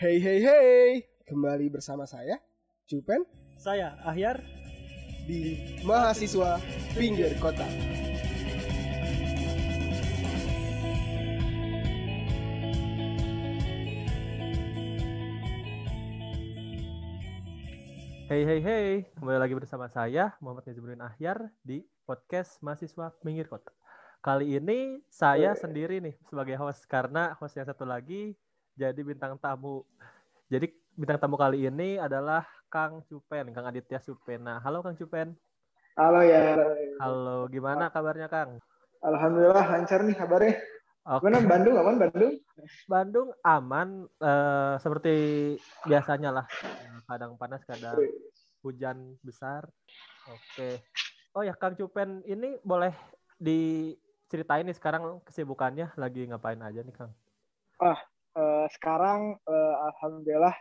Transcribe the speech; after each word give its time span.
Hey 0.00 0.16
hey 0.16 0.40
hey, 0.40 0.88
kembali 1.28 1.68
bersama 1.68 2.08
saya 2.08 2.40
Cupen 2.88 3.20
Saya 3.60 4.00
Ahyar. 4.00 4.40
Di 5.28 5.60
Mahasiswa 5.84 6.56
Pinggir 6.96 7.36
Kota. 7.36 7.68
Hey 18.24 18.48
hey 18.48 18.60
hey, 18.64 19.04
kembali 19.20 19.36
lagi 19.36 19.52
bersama 19.52 19.84
saya 19.92 20.32
Muhammad 20.40 20.64
Nizamudin 20.64 21.04
Ahyar 21.04 21.52
di 21.60 21.84
podcast 22.08 22.56
Mahasiswa 22.64 23.12
Pinggir 23.20 23.52
Kota. 23.52 23.68
Kali 24.24 24.56
ini 24.56 25.04
saya 25.12 25.52
sendiri 25.52 26.00
nih 26.00 26.16
sebagai 26.24 26.56
host 26.56 26.88
karena 26.88 27.36
host 27.36 27.60
yang 27.60 27.68
satu 27.68 27.84
lagi 27.84 28.32
jadi 28.74 29.00
bintang 29.00 29.38
tamu. 29.38 29.82
Jadi 30.50 30.70
bintang 30.94 31.18
tamu 31.22 31.38
kali 31.38 31.66
ini 31.66 31.96
adalah 31.96 32.46
Kang 32.70 33.02
Cupen, 33.06 33.54
Kang 33.54 33.66
Aditya 33.66 33.98
Supena. 34.02 34.58
Halo 34.62 34.82
Kang 34.82 34.98
Cupen. 34.98 35.34
Halo 35.98 36.22
ya. 36.22 36.58
Halo, 37.02 37.50
gimana 37.50 37.90
kabarnya 37.90 38.30
Kang? 38.30 38.62
Alhamdulillah 39.02 39.66
lancar 39.66 40.06
nih 40.06 40.16
kabarnya. 40.16 40.54
Oke. 41.08 41.26
Gimana 41.26 41.48
Bandung 41.48 41.74
aman 41.80 41.96
Bandung? 41.96 42.34
Bandung 42.86 43.28
aman 43.42 43.88
eh, 44.20 44.74
seperti 44.78 45.14
biasanya 45.88 46.30
lah. 46.30 46.46
Kadang 47.08 47.34
panas, 47.40 47.64
kadang 47.64 47.96
hujan 48.60 49.16
besar. 49.24 49.66
Oke. 50.28 50.84
Oh 51.34 51.42
ya 51.42 51.56
Kang 51.56 51.74
Cupen 51.78 52.22
ini 52.28 52.58
boleh 52.60 52.92
diceritain 53.40 54.68
nih 54.68 54.76
sekarang 54.76 55.24
kesibukannya 55.24 55.96
lagi 55.96 56.28
ngapain 56.28 56.60
aja 56.60 56.84
nih 56.84 56.94
Kang? 56.94 57.10
Eh, 57.80 57.98
sekarang 58.74 59.36
eh, 59.44 59.74
alhamdulillah 59.90 60.56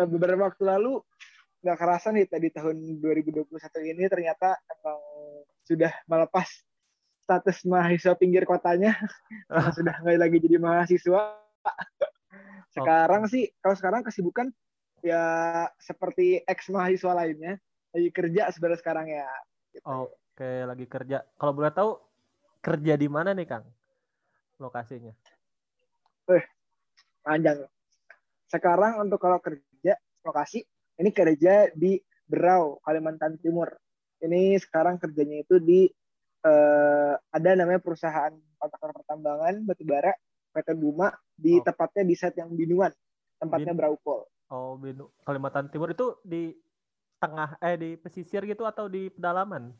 eh, 0.00 0.08
beberapa 0.08 0.52
waktu 0.52 0.62
lalu 0.64 1.00
nggak 1.64 1.78
kerasa 1.82 2.14
nih 2.14 2.28
tadi 2.30 2.52
tahun 2.52 3.02
2021 3.02 3.48
ini 3.90 4.04
ternyata 4.06 4.54
emang 4.70 5.00
sudah 5.66 5.90
melepas 6.06 6.46
status 7.26 7.66
mahasiswa 7.66 8.14
pinggir 8.14 8.46
kotanya 8.46 8.94
sudah 9.76 9.98
nggak 9.98 10.18
lagi 10.20 10.38
jadi 10.38 10.56
mahasiswa. 10.62 11.42
Sekarang 12.76 13.26
sih 13.26 13.50
kalau 13.58 13.74
sekarang 13.74 14.04
kesibukan 14.04 14.52
ya 15.00 15.64
seperti 15.80 16.44
ex 16.44 16.68
mahasiswa 16.68 17.16
lainnya 17.16 17.56
lagi 17.96 18.10
kerja 18.12 18.52
sebenarnya 18.52 18.80
sekarang 18.84 19.06
ya. 19.08 19.26
Gitu. 19.72 19.86
Oke, 19.88 20.52
lagi 20.68 20.84
kerja. 20.84 21.24
Kalau 21.40 21.52
boleh 21.56 21.72
tahu 21.72 21.96
kerja 22.60 22.94
di 23.00 23.08
mana 23.08 23.32
nih 23.32 23.48
Kang? 23.48 23.64
Lokasinya? 24.60 25.16
Panjang. 27.26 27.66
Sekarang 28.46 29.02
untuk 29.02 29.18
kalau 29.18 29.42
kerja 29.42 29.98
lokasi 30.22 30.62
ini 30.96 31.10
kerja 31.10 31.74
di 31.74 31.98
Berau, 32.22 32.78
Kalimantan 32.86 33.42
Timur. 33.42 33.74
Ini 34.22 34.54
sekarang 34.56 34.96
kerjanya 34.96 35.42
itu 35.42 35.58
di 35.58 35.90
eh, 36.46 37.14
ada 37.18 37.50
namanya 37.58 37.82
perusahaan 37.82 38.30
kontraktor 38.54 38.94
pertambangan 38.94 39.66
batubara 39.66 40.14
PT 40.54 40.78
Buma 40.78 41.10
di 41.34 41.58
Oh. 41.58 41.64
tepatnya 41.66 42.06
di 42.06 42.14
set 42.14 42.38
yang 42.38 42.54
Binuan, 42.54 42.94
tempatnya 43.36 43.74
Bin- 43.74 43.82
Braupol. 43.82 44.22
Oh, 44.46 44.78
Binu- 44.78 45.10
Kalimantan 45.26 45.66
Timur 45.68 45.90
itu 45.90 46.22
di 46.22 46.54
tengah 47.18 47.58
eh 47.58 47.74
di 47.74 47.90
pesisir 47.98 48.46
gitu 48.46 48.62
atau 48.62 48.86
di 48.86 49.10
pedalaman? 49.10 49.74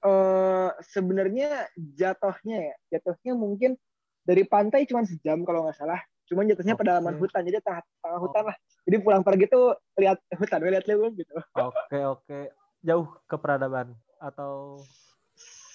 Eh 0.00 0.70
sebenarnya 0.88 1.68
jatuhnya 1.76 2.58
ya, 2.64 2.76
jatuhnya 2.96 3.36
mungkin 3.36 3.76
dari 4.24 4.48
pantai 4.48 4.88
cuma 4.88 5.04
sejam 5.04 5.44
kalau 5.44 5.68
nggak 5.68 5.76
salah. 5.76 6.00
Cuman 6.26 6.50
jatuhnya 6.50 6.74
Oke. 6.74 6.82
pedalaman 6.82 7.14
hutan, 7.16 7.42
jadi 7.46 7.58
tengah 7.62 7.82
tengah 8.02 8.18
Oh. 8.18 8.24
hutan 8.26 8.44
lah. 8.50 8.56
Jadi 8.86 8.96
pulang 9.02 9.22
pergi 9.22 9.46
tuh 9.46 9.74
lihat 9.98 10.18
hutan, 10.34 10.58
lihat 10.62 10.84
lihat 10.86 11.12
gitu. 11.14 11.34
Oke, 11.54 11.98
oke. 12.02 12.38
Jauh 12.82 13.06
ke 13.26 13.36
peradaban 13.38 13.94
atau 14.18 14.82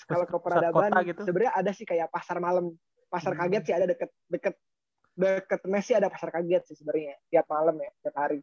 kalau 0.08 0.26
ke 0.28 0.38
peradaban 0.44 0.92
gitu? 1.08 1.24
sebenarnya 1.24 1.54
ada 1.56 1.72
sih 1.72 1.86
kayak 1.88 2.12
pasar 2.12 2.42
malam 2.42 2.76
pasar 3.08 3.32
Hmm. 3.32 3.48
kaget 3.48 3.64
sih 3.70 3.76
ada 3.76 3.86
deket 3.88 4.10
deket 4.28 4.56
deket 5.14 5.60
mes 5.68 5.84
sih 5.86 5.96
ada 5.96 6.08
pasar 6.12 6.32
kaget 6.32 6.64
sih 6.68 6.76
sebenarnya 6.80 7.16
tiap 7.30 7.46
malam 7.48 7.76
ya 7.80 7.92
tiap 8.02 8.16
hari 8.18 8.40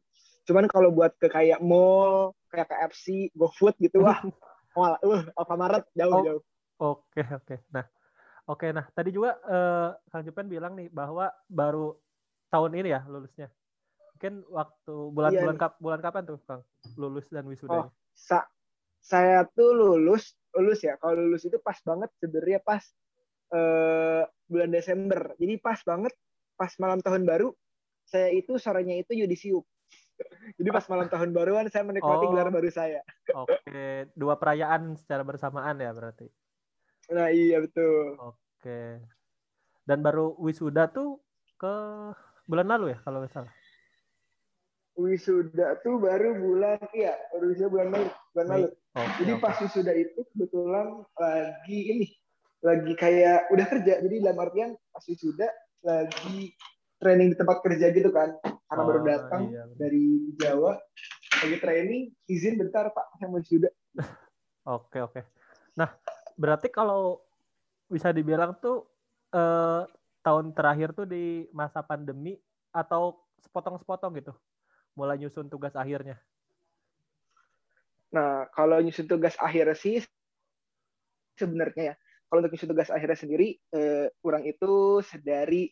cuman 0.47 0.65
kalau 0.71 0.89
buat 0.95 1.13
ke 1.19 1.29
kayak 1.29 1.61
mall 1.61 2.33
kayak 2.49 2.69
KFC 2.73 3.33
GoFood 3.37 3.77
gitu 3.81 4.01
wah 4.01 4.17
wah 4.79 4.97
uh, 5.03 5.23
Alfamart 5.37 5.85
jauh 5.93 6.15
Oh. 6.15 6.25
jauh 6.25 6.43
Oke, 6.79 7.27
oke. 7.27 7.59
Nah, 7.75 7.91
oke. 8.49 8.67
Nah, 8.73 8.89
tadi 8.91 9.13
juga 9.13 9.37
eh, 9.39 9.91
Kang 10.09 10.25
Jupen 10.25 10.49
bilang 10.49 10.73
nih 10.75 10.89
bahwa 10.89 11.29
baru 11.47 11.95
tahun 12.49 12.73
ini 12.81 12.89
ya 12.91 13.05
lulusnya. 13.05 13.53
Mungkin 14.17 14.43
waktu 14.51 14.95
bulan-bulan 15.15 15.55
Iya. 15.55 15.63
kap, 15.63 15.73
bulan 15.79 16.01
kapan 16.03 16.27
tuh, 16.27 16.41
Kang? 16.43 16.67
Lulus 16.99 17.29
dan 17.31 17.47
wisuda. 17.47 17.87
Oh. 17.87 17.89
Sa 18.17 18.43
saya 18.99 19.47
tuh 19.47 19.71
lulus 19.71 20.35
lulus 20.59 20.83
ya 20.83 20.99
kalau 20.99 21.15
lulus 21.15 21.47
itu 21.47 21.55
pas 21.63 21.79
banget 21.87 22.11
sebenarnya 22.19 22.59
pas 22.59 22.83
eh, 23.55 24.27
bulan 24.51 24.75
Desember 24.75 25.39
jadi 25.39 25.55
pas 25.63 25.79
banget 25.87 26.11
pas 26.59 26.73
malam 26.83 26.99
tahun 26.99 27.23
baru 27.23 27.55
saya 28.03 28.35
itu 28.35 28.59
sorenya 28.59 28.99
itu 28.99 29.15
yudisium 29.15 29.63
jadi 30.59 30.69
pas 30.75 30.83
malam 30.91 31.07
tahun 31.07 31.31
baruan 31.31 31.71
saya 31.71 31.87
menikmati 31.87 32.27
Oh. 32.27 32.31
gelar 32.35 32.51
baru 32.51 32.69
saya 32.75 33.07
Oke, 33.39 34.11
dua 34.19 34.35
perayaan 34.35 34.99
secara 34.99 35.23
bersamaan 35.23 35.79
ya 35.79 35.95
berarti. 35.95 36.27
Nah 37.09 37.29
iya 37.33 37.59
betul 37.61 38.17
Oke. 38.21 39.01
Dan 39.85 40.05
baru 40.05 40.37
wisuda 40.37 40.93
tuh 40.93 41.25
ke 41.57 41.75
bulan 42.45 42.69
lalu 42.69 42.93
ya 42.93 42.99
kalau 43.01 43.25
nggak 43.25 43.33
salah. 43.33 43.55
wisuda 44.99 45.79
tuh 45.81 46.03
baru 46.03 46.35
bulan 46.35 46.83
iya 46.91 47.15
baru 47.31 47.55
wisuda 47.55 47.69
bulan 47.71 47.89
Mei 47.95 48.05
bulan 48.35 48.47
Mei. 48.47 48.55
lalu 48.59 48.69
Oke, 48.99 49.11
jadi 49.23 49.33
oke. 49.39 49.43
pas 49.47 49.57
wisuda 49.63 49.93
itu 49.95 50.21
kebetulan 50.35 50.87
lagi 51.15 51.79
ini 51.87 52.07
lagi 52.59 52.93
kayak 52.99 53.47
udah 53.55 53.67
kerja 53.71 53.93
jadi 54.03 54.15
dalam 54.27 54.43
artian 54.43 54.71
pas 54.91 55.05
wisuda 55.07 55.47
lagi 55.87 56.51
training 56.99 57.31
di 57.31 57.37
tempat 57.39 57.63
kerja 57.63 57.95
gitu 57.95 58.11
kan 58.11 58.35
karena 58.43 58.83
baru 58.83 59.01
Oh, 59.01 59.07
datang 59.07 59.43
iya, 59.55 59.63
dari 59.79 60.35
Jawa 60.35 60.75
lagi 61.47 61.57
training 61.63 62.03
izin 62.27 62.59
bentar 62.59 62.91
pak 62.91 63.07
saya 63.17 63.31
mau 63.31 63.39
wisuda 63.39 63.71
Oke, 64.69 65.01
oke. 65.01 65.25
Nah, 65.81 65.89
berarti 66.39 66.71
kalau 66.71 67.19
bisa 67.91 68.15
dibilang 68.15 68.55
tuh 68.63 68.87
eh, 69.35 69.83
tahun 70.23 70.55
terakhir 70.55 70.95
tuh 70.95 71.05
di 71.05 71.51
masa 71.51 71.83
pandemi 71.83 72.39
atau 72.71 73.19
sepotong-sepotong 73.43 74.13
gitu, 74.23 74.33
mulai 74.95 75.19
nyusun 75.19 75.51
tugas 75.51 75.75
akhirnya. 75.75 76.17
nah 78.09 78.49
kalau 78.57 78.81
nyusun 78.81 79.05
tugas 79.05 79.37
akhir 79.37 79.69
sih 79.77 80.01
sebenarnya 81.37 81.93
ya 81.93 81.95
kalau 82.33 82.41
untuk 82.41 82.57
nyusun 82.57 82.73
tugas 82.73 82.89
akhirnya 82.89 83.21
sendiri 83.21 83.61
eh, 83.77 84.09
kurang 84.25 84.49
itu 84.49 85.05
sedari 85.05 85.69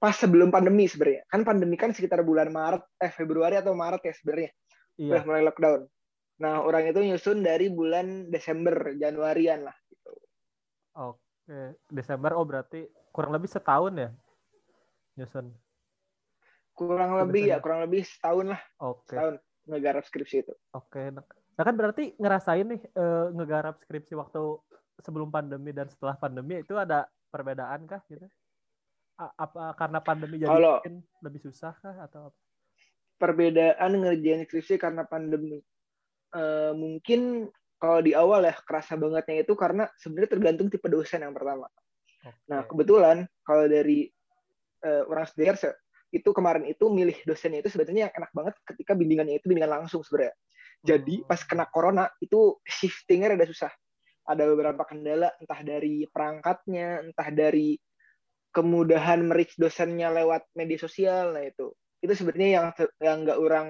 pas 0.00 0.16
sebelum 0.16 0.48
pandemi 0.48 0.88
sebenarnya 0.88 1.28
kan 1.28 1.44
pandemi 1.44 1.76
kan 1.76 1.92
sekitar 1.92 2.24
bulan 2.24 2.48
Maret 2.48 2.80
eh 3.04 3.12
Februari 3.12 3.60
atau 3.60 3.76
Maret 3.76 4.00
ya 4.00 4.16
sebenarnya 4.16 4.50
Iya. 4.94 5.10
udah 5.10 5.22
mulai 5.26 5.42
lockdown. 5.42 5.80
Nah, 6.42 6.54
orang 6.66 6.84
itu 6.90 7.00
nyusun 7.08 7.38
dari 7.48 7.66
bulan 7.70 8.06
Desember, 8.34 8.74
Januarian 9.02 9.60
lah. 9.66 9.76
Gitu. 9.90 10.12
Oke, 10.94 11.60
Desember. 11.90 12.30
Oh, 12.38 12.46
berarti 12.46 12.86
kurang 13.14 13.32
lebih 13.34 13.50
setahun 13.50 13.94
ya 13.94 14.10
nyusun. 15.16 15.46
Kurang 16.74 17.14
lebih 17.14 17.42
ya, 17.46 17.58
biasanya. 17.58 17.62
kurang 17.62 17.80
lebih 17.86 18.02
setahun 18.02 18.46
lah, 18.50 18.60
Oke, 18.82 19.14
setahun 19.14 19.34
ngegarap 19.70 20.02
skripsi 20.10 20.36
itu. 20.42 20.54
oke. 20.74 21.02
Nah, 21.14 21.24
nah 21.54 21.62
kan 21.62 21.74
berarti 21.78 22.04
ngerasain 22.18 22.66
nih 22.66 22.82
eh, 22.82 23.26
ngegarap 23.36 23.74
skripsi 23.86 24.12
waktu 24.18 24.40
sebelum 25.04 25.28
pandemi 25.30 25.70
dan 25.70 25.86
setelah 25.90 26.18
pandemi 26.18 26.62
itu 26.62 26.74
ada 26.74 27.06
perbedaan 27.30 27.86
kah 27.86 28.02
gitu? 28.10 28.26
A- 29.14 29.34
apa 29.38 29.70
karena 29.78 29.98
pandemi 30.02 30.42
jadi 30.42 30.58
mungkin 30.58 31.02
lebih 31.22 31.40
susah 31.46 31.72
kah 31.78 31.96
atau 32.06 32.30
apa? 32.30 32.38
Perbedaan 33.18 33.92
ngerjain 34.02 34.42
skripsi 34.46 34.74
karena 34.78 35.02
pandemi. 35.06 35.58
Eh, 36.34 36.72
mungkin 36.74 37.46
kalau 37.78 38.02
di 38.02 38.10
awal 38.10 38.42
ya 38.42 38.54
kerasa 38.66 38.98
bangetnya 38.98 39.46
itu 39.46 39.54
karena 39.54 39.86
sebenarnya 39.94 40.30
tergantung 40.34 40.66
tipe 40.66 40.90
dosen 40.90 41.22
yang 41.22 41.30
pertama. 41.30 41.70
Oke. 42.26 42.34
Nah, 42.50 42.66
kebetulan 42.66 43.16
kalau 43.46 43.70
dari 43.70 44.10
eh, 44.84 45.02
orang 45.06 45.24
se- 45.30 45.78
itu 46.10 46.30
kemarin 46.30 46.66
itu 46.66 46.90
milih 46.90 47.14
dosennya 47.26 47.62
itu 47.62 47.70
sebetulnya 47.70 48.10
yang 48.10 48.14
enak 48.14 48.30
banget 48.34 48.54
ketika 48.66 48.92
bimbingannya 48.98 49.38
itu 49.38 49.46
bimbingan 49.46 49.82
langsung 49.82 50.02
sebenarnya. 50.02 50.34
Jadi 50.84 51.22
Hmm. 51.22 51.26
pas 51.30 51.40
kena 51.46 51.66
corona 51.70 52.04
itu 52.18 52.58
shiftingnya 52.66 53.34
rada 53.34 53.46
susah. 53.46 53.72
Ada 54.26 54.42
beberapa 54.48 54.82
kendala 54.88 55.32
entah 55.38 55.60
dari 55.62 56.04
perangkatnya, 56.10 57.04
entah 57.04 57.28
dari 57.30 57.78
kemudahan 58.54 59.22
merich 59.22 59.54
dosennya 59.58 60.10
lewat 60.10 60.50
media 60.58 60.78
sosial. 60.82 61.34
Nah 61.34 61.46
itu 61.46 61.74
itu 62.02 62.12
sebenarnya 62.12 62.48
yang 62.50 62.66
yang 63.00 63.16
nggak 63.22 63.38
orang 63.38 63.68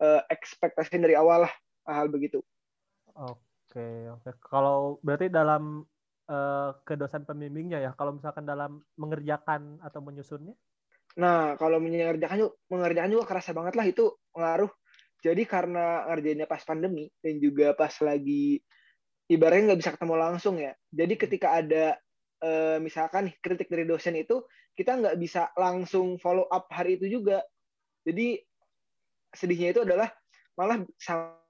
eh, 0.00 0.22
ekspektasi 0.28 1.00
dari 1.00 1.16
awal 1.16 1.48
lah 1.48 1.54
hal 1.86 2.10
begitu. 2.10 2.42
Oke, 3.16 4.10
oke. 4.12 4.30
Kalau 4.42 5.00
berarti 5.00 5.30
dalam 5.32 5.86
eh, 6.28 6.70
ke 6.82 6.94
dosen 6.98 7.24
pembimbingnya 7.24 7.80
ya, 7.80 7.90
kalau 7.94 8.18
misalkan 8.18 8.44
dalam 8.44 8.82
mengerjakan 8.98 9.80
atau 9.80 10.00
menyusunnya? 10.02 10.52
Nah, 11.16 11.56
kalau 11.56 11.80
mengerjakan 11.80 12.36
juga, 12.44 12.54
mengerjakan 12.68 13.10
juga 13.16 13.24
kerasa 13.24 13.50
banget 13.56 13.74
lah 13.78 13.86
itu 13.88 14.04
pengaruh. 14.36 14.68
Jadi 15.24 15.42
karena 15.48 16.04
ngerjainnya 16.12 16.46
pas 16.46 16.60
pandemi 16.60 17.08
dan 17.24 17.40
juga 17.40 17.72
pas 17.72 17.90
lagi 18.04 18.60
ibaratnya 19.26 19.72
nggak 19.72 19.80
bisa 19.80 19.94
ketemu 19.96 20.14
langsung 20.20 20.54
ya. 20.60 20.76
Jadi 20.92 21.14
ketika 21.16 21.56
ada 21.56 21.96
eh, 22.44 22.78
misalkan 22.78 23.32
nih 23.32 23.36
kritik 23.40 23.72
dari 23.72 23.88
dosen 23.88 24.14
itu 24.14 24.44
kita 24.76 24.92
nggak 24.92 25.16
bisa 25.16 25.50
langsung 25.56 26.20
follow 26.20 26.44
up 26.52 26.68
hari 26.68 27.00
itu 27.00 27.08
juga. 27.08 27.40
Jadi 28.04 28.38
sedihnya 29.32 29.72
itu 29.72 29.80
adalah 29.82 30.12
malah 30.54 30.84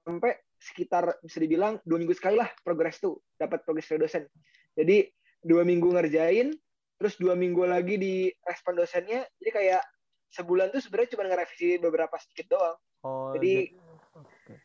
sampai 0.07 0.39
sekitar 0.55 1.19
bisa 1.19 1.37
dibilang 1.37 1.83
dua 1.83 1.99
minggu 1.99 2.15
sekali 2.15 2.39
lah 2.39 2.47
progres 2.63 2.95
tuh 2.97 3.19
dapat 3.35 3.59
progres 3.61 3.91
dari 3.91 3.99
dosen. 3.99 4.23
Jadi 4.71 5.03
dua 5.43 5.67
minggu 5.67 5.91
ngerjain, 5.91 6.55
terus 6.95 7.19
dua 7.19 7.35
minggu 7.35 7.67
lagi 7.67 7.99
di 7.99 8.13
respon 8.41 8.79
dosennya, 8.79 9.27
jadi 9.37 9.51
kayak 9.51 9.83
sebulan 10.31 10.71
tuh 10.71 10.79
sebenarnya 10.79 11.11
cuma 11.13 11.23
ngerevisi 11.27 11.77
beberapa 11.77 12.15
sedikit 12.17 12.55
doang. 12.55 12.77
Oh, 13.03 13.35
Jadi- 13.35 13.75
oke. 14.15 14.55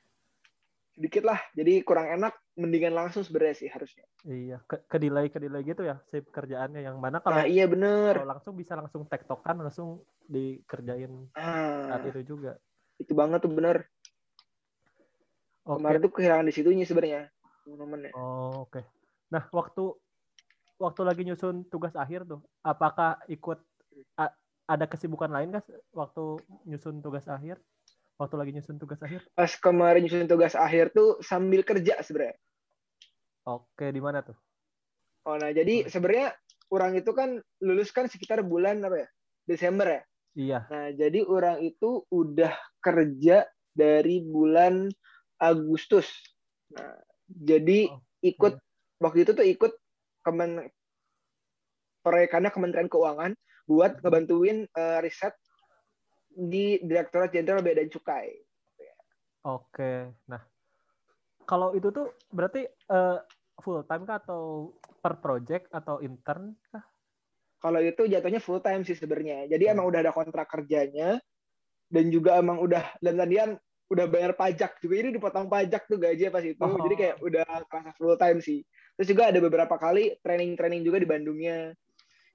Sedikit 0.92 1.24
lah, 1.24 1.40
jadi 1.56 1.80
kurang 1.80 2.04
enak, 2.04 2.36
mendingan 2.52 2.92
langsung 2.92 3.24
sebenarnya 3.24 3.56
sih 3.56 3.68
harusnya. 3.72 4.04
Iya, 4.28 4.60
ke, 4.68 4.84
ke 4.84 4.96
delay 5.00 5.32
ke 5.32 5.40
delay 5.40 5.64
gitu 5.64 5.82
ya 5.82 5.96
si 6.06 6.20
pekerjaannya 6.20 6.84
yang 6.84 7.00
mana 7.00 7.18
kalau 7.18 7.40
Nah 7.40 7.48
iya 7.48 7.64
bener. 7.64 8.12
kalau 8.20 8.28
langsung 8.28 8.52
bisa 8.54 8.76
langsung 8.76 9.08
tektokan 9.08 9.56
langsung 9.58 10.04
dikerjain 10.28 11.32
saat 11.32 11.96
Ah, 11.96 12.06
itu 12.06 12.36
juga. 12.36 12.60
itu 13.00 13.12
banget 13.16 13.40
tuh 13.40 13.50
bener. 13.50 13.88
Oke. 15.62 15.79
Kemarin 15.79 16.00
tuh 16.03 16.12
kehilangan 16.12 16.47
di 16.50 16.55
situnya 16.55 16.85
sebenarnya 16.87 17.20
teman-teman 17.62 18.11
ya. 18.11 18.12
Oh, 18.19 18.67
oke. 18.67 18.82
Nah, 19.31 19.47
waktu 19.55 19.94
waktu 20.82 21.03
lagi 21.06 21.23
nyusun 21.23 21.70
tugas 21.70 21.94
akhir 21.94 22.26
tuh, 22.26 22.43
apakah 22.67 23.23
ikut 23.31 23.62
a- 24.19 24.35
ada 24.67 24.85
kesibukan 24.91 25.31
lain 25.31 25.55
kah 25.55 25.62
waktu 25.94 26.43
nyusun 26.67 26.99
tugas 26.99 27.31
akhir? 27.31 27.62
Waktu 28.19 28.35
lagi 28.35 28.50
nyusun 28.59 28.82
tugas 28.82 28.99
akhir? 29.03 29.23
Pas 29.38 29.55
kemarin 29.55 30.03
nyusun 30.03 30.26
tugas 30.26 30.59
akhir 30.59 30.91
tuh 30.91 31.23
sambil 31.23 31.62
kerja 31.62 32.03
sebenarnya. 32.03 32.35
Oke, 33.47 33.91
di 33.94 34.03
mana 34.03 34.23
tuh? 34.23 34.38
Oh 35.23 35.38
nah 35.38 35.55
jadi 35.55 35.87
sebenarnya 35.87 36.35
orang 36.75 36.99
itu 36.99 37.14
kan 37.14 37.38
lulus 37.62 37.94
kan 37.94 38.11
sekitar 38.11 38.43
bulan 38.43 38.82
apa 38.82 39.06
ya? 39.06 39.09
Desember 39.47 39.87
ya. 39.87 40.03
Iya. 40.35 40.59
Nah 40.67 40.87
jadi 40.91 41.23
orang 41.23 41.62
itu 41.62 42.03
udah 42.11 42.55
kerja 42.82 43.47
dari 43.70 44.19
bulan 44.23 44.91
Agustus. 45.42 46.06
Nah 46.70 46.94
jadi 47.32 47.88
Oh, 47.88 48.00
ikut 48.20 48.54
waktu 49.00 49.18
itu 49.24 49.32
tuh 49.32 49.46
ikut 49.46 49.72
kemen 50.22 50.68
proyekannya 52.04 52.50
Kementerian 52.52 52.90
Keuangan 52.90 53.32
buat 53.64 53.98
ngebantuin 54.02 54.68
eh, 54.68 54.98
riset 55.00 55.32
di 56.32 56.80
Direktorat 56.82 57.32
Jenderal 57.32 57.64
Bea 57.64 57.78
dan 57.78 57.88
Cukai. 57.88 58.32
Oke. 59.42 60.12
Nah, 60.30 60.42
kalau 61.48 61.74
itu 61.74 61.90
tuh 61.90 62.12
berarti 62.30 62.66
eh, 62.68 63.18
full 63.62 63.82
time 63.86 64.04
kah 64.04 64.22
atau 64.22 64.74
per 65.02 65.18
project 65.18 65.70
atau 65.72 65.98
intern 66.02 66.54
kah? 66.70 66.84
Kalau 67.62 67.78
itu 67.78 68.10
jatuhnya 68.10 68.42
full 68.42 68.58
time 68.58 68.82
sih 68.82 68.98
sebenarnya. 68.98 69.46
Jadi 69.46 69.70
Hmm. 69.70 69.72
emang 69.78 69.86
udah 69.90 70.00
ada 70.02 70.12
kontrak 70.14 70.50
kerjanya 70.50 71.22
dan 71.86 72.04
juga 72.10 72.38
emang 72.38 72.58
udah 72.58 72.98
dan 72.98 73.14
tadian 73.18 73.50
udah 73.92 74.06
bayar 74.08 74.32
pajak 74.32 74.80
juga. 74.80 74.94
Jadi 75.04 75.08
dipotong 75.20 75.46
pajak 75.52 75.84
tuh 75.84 76.00
gajinya 76.00 76.32
pas 76.32 76.44
itu. 76.44 76.56
Oh. 76.64 76.80
Jadi 76.80 76.94
kayak 76.96 77.16
udah 77.20 77.44
kerasa 77.68 77.90
full 78.00 78.16
time 78.16 78.40
sih. 78.40 78.64
Terus 78.96 79.08
juga 79.12 79.28
ada 79.28 79.38
beberapa 79.38 79.76
kali 79.76 80.16
training-training 80.24 80.80
juga 80.80 80.96
di 80.96 81.08
Bandungnya. 81.08 81.76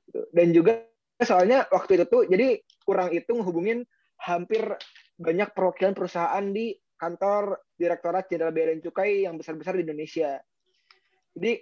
Gitu. 0.05 0.21
Dan 0.29 0.47
juga 0.53 0.85
soalnya 1.17 1.65
waktu 1.73 1.97
itu 1.97 2.05
tuh 2.05 2.23
jadi 2.29 2.61
kurang 2.85 3.09
itu 3.09 3.33
ngehubungin 3.33 3.81
hampir 4.21 4.61
banyak 5.17 5.49
perwakilan 5.57 5.97
perusahaan 5.97 6.45
di 6.53 6.77
kantor 6.97 7.61
Direktorat 7.73 8.29
Jenderal 8.29 8.53
Bea 8.53 8.69
dan 8.73 8.81
Cukai 8.81 9.25
yang 9.25 9.37
besar-besar 9.37 9.77
di 9.77 9.85
Indonesia. 9.85 10.37
Jadi 11.33 11.53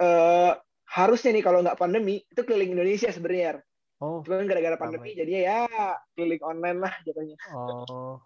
eh, 0.00 0.52
harusnya 0.90 1.30
nih 1.32 1.44
kalau 1.44 1.64
nggak 1.64 1.80
pandemi 1.80 2.24
itu 2.24 2.40
keliling 2.44 2.76
Indonesia 2.76 3.08
sebenarnya. 3.12 3.60
Oh, 4.00 4.24
Cuman 4.24 4.48
gara-gara 4.48 4.80
pandemi 4.80 5.12
jadinya 5.12 5.40
ya 5.44 5.58
keliling 6.16 6.40
online 6.40 6.78
lah 6.80 6.92
jatuhnya. 7.04 7.36
oh, 7.52 8.16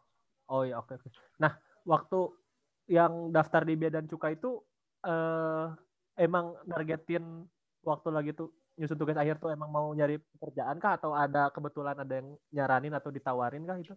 oh 0.51 0.63
ya 0.65 0.81
oke 0.81 0.97
oke. 0.99 1.09
Nah, 1.41 1.57
waktu 1.85 2.33
yang 2.91 3.33
daftar 3.33 3.65
di 3.65 3.75
Bea 3.81 3.93
dan 3.93 4.05
Cukai 4.09 4.37
itu 4.37 4.61
eh 5.05 5.67
emang 6.21 6.57
nargetin 6.65 7.45
waktu 7.85 8.09
lagi 8.09 8.31
tuh 8.33 8.49
nyusun 8.75 8.99
tugas 8.99 9.15
akhir 9.15 9.39
tuh 9.39 9.55
emang 9.55 9.71
mau 9.71 9.87
nyari 9.95 10.19
pekerjaan 10.19 10.83
kah 10.83 10.99
atau 10.99 11.15
ada 11.15 11.47
kebetulan 11.55 11.95
ada 11.95 12.15
yang 12.19 12.35
nyaranin 12.51 12.95
atau 12.99 13.11
ditawarin 13.15 13.63
kah 13.63 13.79
itu? 13.79 13.95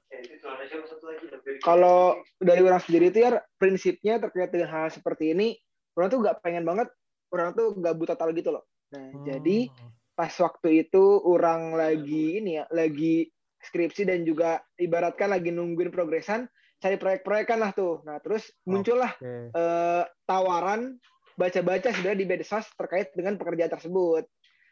Kalau 1.66 2.22
dari 2.38 2.62
orang 2.62 2.82
sendiri 2.84 3.10
itu 3.10 3.26
ya 3.26 3.42
prinsipnya 3.58 4.22
terkait 4.22 4.54
dengan 4.54 4.70
hal 4.70 4.94
seperti 4.94 5.34
ini, 5.34 5.58
orang 5.98 6.08
tuh 6.14 6.20
nggak 6.22 6.38
pengen 6.46 6.64
banget, 6.68 6.88
orang 7.34 7.58
tuh 7.58 7.74
nggak 7.74 7.96
buta 7.98 8.14
total 8.14 8.36
gitu 8.38 8.54
loh. 8.54 8.64
Nah, 8.94 9.18
Hmm. 9.18 9.26
jadi 9.26 9.74
pas 10.14 10.34
waktu 10.38 10.86
itu 10.86 11.04
orang 11.26 11.74
lagi 11.74 12.42
ini 12.42 12.62
ya, 12.62 12.66
lagi 12.70 13.30
skripsi 13.58 14.06
dan 14.06 14.24
juga 14.24 14.62
ibaratkan 14.78 15.34
lagi 15.34 15.50
nungguin 15.50 15.90
progresan, 15.90 16.46
cari 16.78 16.96
proyek-proyekan 16.96 17.58
lah 17.58 17.72
tuh. 17.74 18.06
Nah, 18.06 18.22
terus 18.22 18.54
muncullah 18.64 19.14
Oke. 19.18 19.50
eh, 19.50 20.04
tawaran 20.26 20.98
baca-baca 21.38 21.94
sebenarnya 21.94 22.20
di 22.22 22.28
medsos 22.30 22.66
terkait 22.74 23.14
dengan 23.14 23.38
pekerjaan 23.38 23.70
tersebut. 23.70 24.26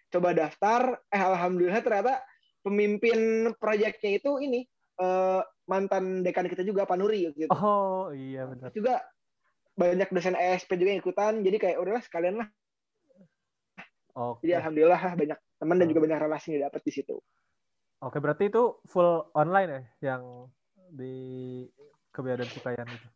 Coba 0.10 0.34
daftar, 0.34 1.02
eh 1.10 1.22
alhamdulillah 1.22 1.82
ternyata 1.82 2.22
pemimpin 2.62 3.50
proyeknya 3.58 4.22
itu 4.22 4.38
ini 4.42 4.66
eh, 5.02 5.42
mantan 5.66 6.22
dekan 6.22 6.46
kita 6.46 6.62
juga 6.62 6.86
Pak 6.86 6.98
Nuri 6.98 7.34
gitu. 7.34 7.50
Oh 7.52 8.14
iya 8.14 8.46
benar. 8.46 8.70
Juga 8.72 9.02
banyak 9.76 10.08
dosen 10.08 10.40
ESP 10.40 10.80
juga 10.80 10.96
yang 10.96 11.02
ikutan, 11.04 11.34
jadi 11.44 11.58
kayak 11.60 11.78
udahlah 11.84 12.00
sekalian 12.00 12.40
lah. 12.40 12.48
Oke. 14.16 14.48
Jadi 14.48 14.56
alhamdulillah 14.56 15.02
lah, 15.02 15.14
banyak 15.20 15.40
teman 15.60 15.76
dan 15.76 15.86
Oh. 15.86 15.92
juga 15.92 16.02
banyak 16.08 16.20
relasi 16.24 16.46
yang 16.48 16.58
didapat 16.64 16.82
di 16.88 16.92
situ. 16.96 17.16
Oke, 18.06 18.22
berarti 18.22 18.54
itu 18.54 18.78
full 18.86 19.34
online 19.34 19.70
ya 19.74 19.82
yang 20.14 20.46
di 20.94 21.66
Kebea 22.14 22.38
dan 22.38 22.50
Cukayan 22.54 22.86
itu. 22.86 23.08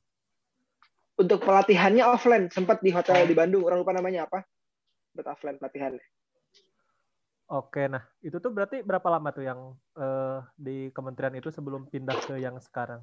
Untuk 1.19 1.45
pelatihannya 1.45 2.01
offline, 2.09 2.49
sempat 2.49 2.81
di 2.81 2.89
hotel 2.89 3.29
di 3.29 3.37
Bandung, 3.37 3.67
orang 3.69 3.85
lupa 3.85 3.93
namanya 3.93 4.25
apa. 4.25 4.41
Buat 5.13 5.37
offline 5.37 5.61
pelatihannya. 5.61 6.01
Oke, 7.49 7.89
nah 7.89 8.01
itu 8.21 8.37
tuh 8.37 8.53
berarti 8.53 8.81
berapa 8.85 9.05
lama 9.09 9.29
tuh 9.33 9.45
yang 9.45 9.73
eh, 9.97 10.39
di 10.57 10.89
kementerian 10.93 11.33
itu 11.37 11.49
sebelum 11.49 11.89
pindah 11.89 12.17
ke 12.25 12.37
yang 12.41 12.57
sekarang? 12.61 13.01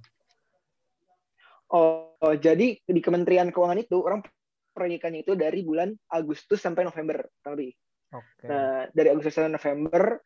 Oh, 1.70 2.14
oh, 2.22 2.34
jadi 2.38 2.78
di 2.78 3.00
Kementerian 3.02 3.50
Keuangan 3.50 3.82
itu 3.82 3.98
orang 3.98 4.22
proyekannya 4.70 5.26
itu 5.26 5.34
dari 5.34 5.66
bulan 5.66 5.90
Agustus 6.14 6.62
sampai 6.62 6.86
November 6.86 7.26
kurang 7.42 7.58
lebih. 7.58 7.74
Oke. 8.14 8.46
Nah, 8.46 8.86
dari 8.94 9.08
Agustus 9.10 9.34
sampai 9.34 9.50
November 9.50 10.22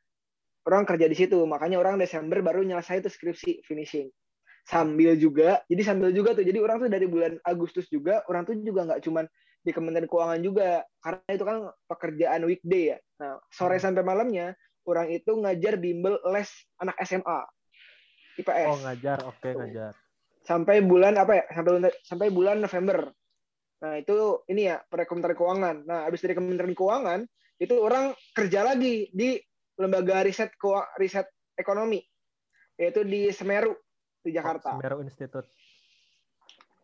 orang 0.66 0.84
kerja 0.84 1.06
di 1.08 1.16
situ. 1.16 1.38
Makanya 1.44 1.80
orang 1.80 1.96
Desember 2.00 2.40
baru 2.44 2.64
nyelesain 2.64 3.00
tuh 3.00 3.12
skripsi 3.12 3.64
finishing. 3.64 4.08
Sambil 4.68 5.16
juga, 5.16 5.64
jadi 5.66 5.82
sambil 5.82 6.12
juga 6.12 6.36
tuh. 6.36 6.44
Jadi 6.44 6.58
orang 6.60 6.84
tuh 6.84 6.90
dari 6.92 7.08
bulan 7.08 7.40
Agustus 7.42 7.88
juga, 7.88 8.22
orang 8.28 8.44
tuh 8.44 8.54
juga 8.60 8.86
nggak 8.86 9.02
cuman 9.02 9.24
di 9.60 9.72
Kementerian 9.76 10.08
Keuangan 10.08 10.40
juga, 10.40 10.84
karena 11.04 11.30
itu 11.32 11.44
kan 11.44 11.56
pekerjaan 11.84 12.40
weekday 12.48 12.96
ya. 12.96 12.98
Nah, 13.20 13.40
sore 13.52 13.76
Hmm. 13.76 13.84
sampai 13.88 14.02
malamnya 14.04 14.56
orang 14.88 15.12
itu 15.12 15.32
ngajar 15.36 15.76
bimbel 15.76 16.16
les 16.32 16.48
anak 16.80 16.96
SMA, 17.04 17.40
IPS 18.40 18.68
Oh 18.72 18.78
ngajar, 18.80 19.18
oke 19.28 19.50
ngajar. 19.52 19.92
sampai 20.40 20.80
bulan 20.80 21.20
apa 21.20 21.32
ya 21.36 21.44
sampai 21.52 21.70
bulan, 21.76 21.92
sampai 22.00 22.28
bulan 22.32 22.56
November. 22.64 22.98
Nah 23.80 23.92
itu 24.00 24.16
ini 24.48 24.68
ya 24.72 24.80
Kementerian 24.88 25.36
Keuangan. 25.36 25.76
Nah 25.84 26.08
habis 26.08 26.24
dari 26.24 26.32
Kementerian 26.32 26.72
Keuangan 26.72 27.20
itu 27.60 27.74
orang 27.76 28.16
kerja 28.32 28.64
lagi 28.64 29.12
di 29.12 29.36
lembaga 29.80 30.20
riset 30.20 30.52
riset 31.00 31.26
ekonomi 31.56 32.04
yaitu 32.76 33.00
di 33.04 33.32
Semeru 33.32 33.72
di 34.20 34.32
Jakarta. 34.32 34.76
Oh, 34.76 34.80
Semeru 34.80 35.00
Institute. 35.04 35.48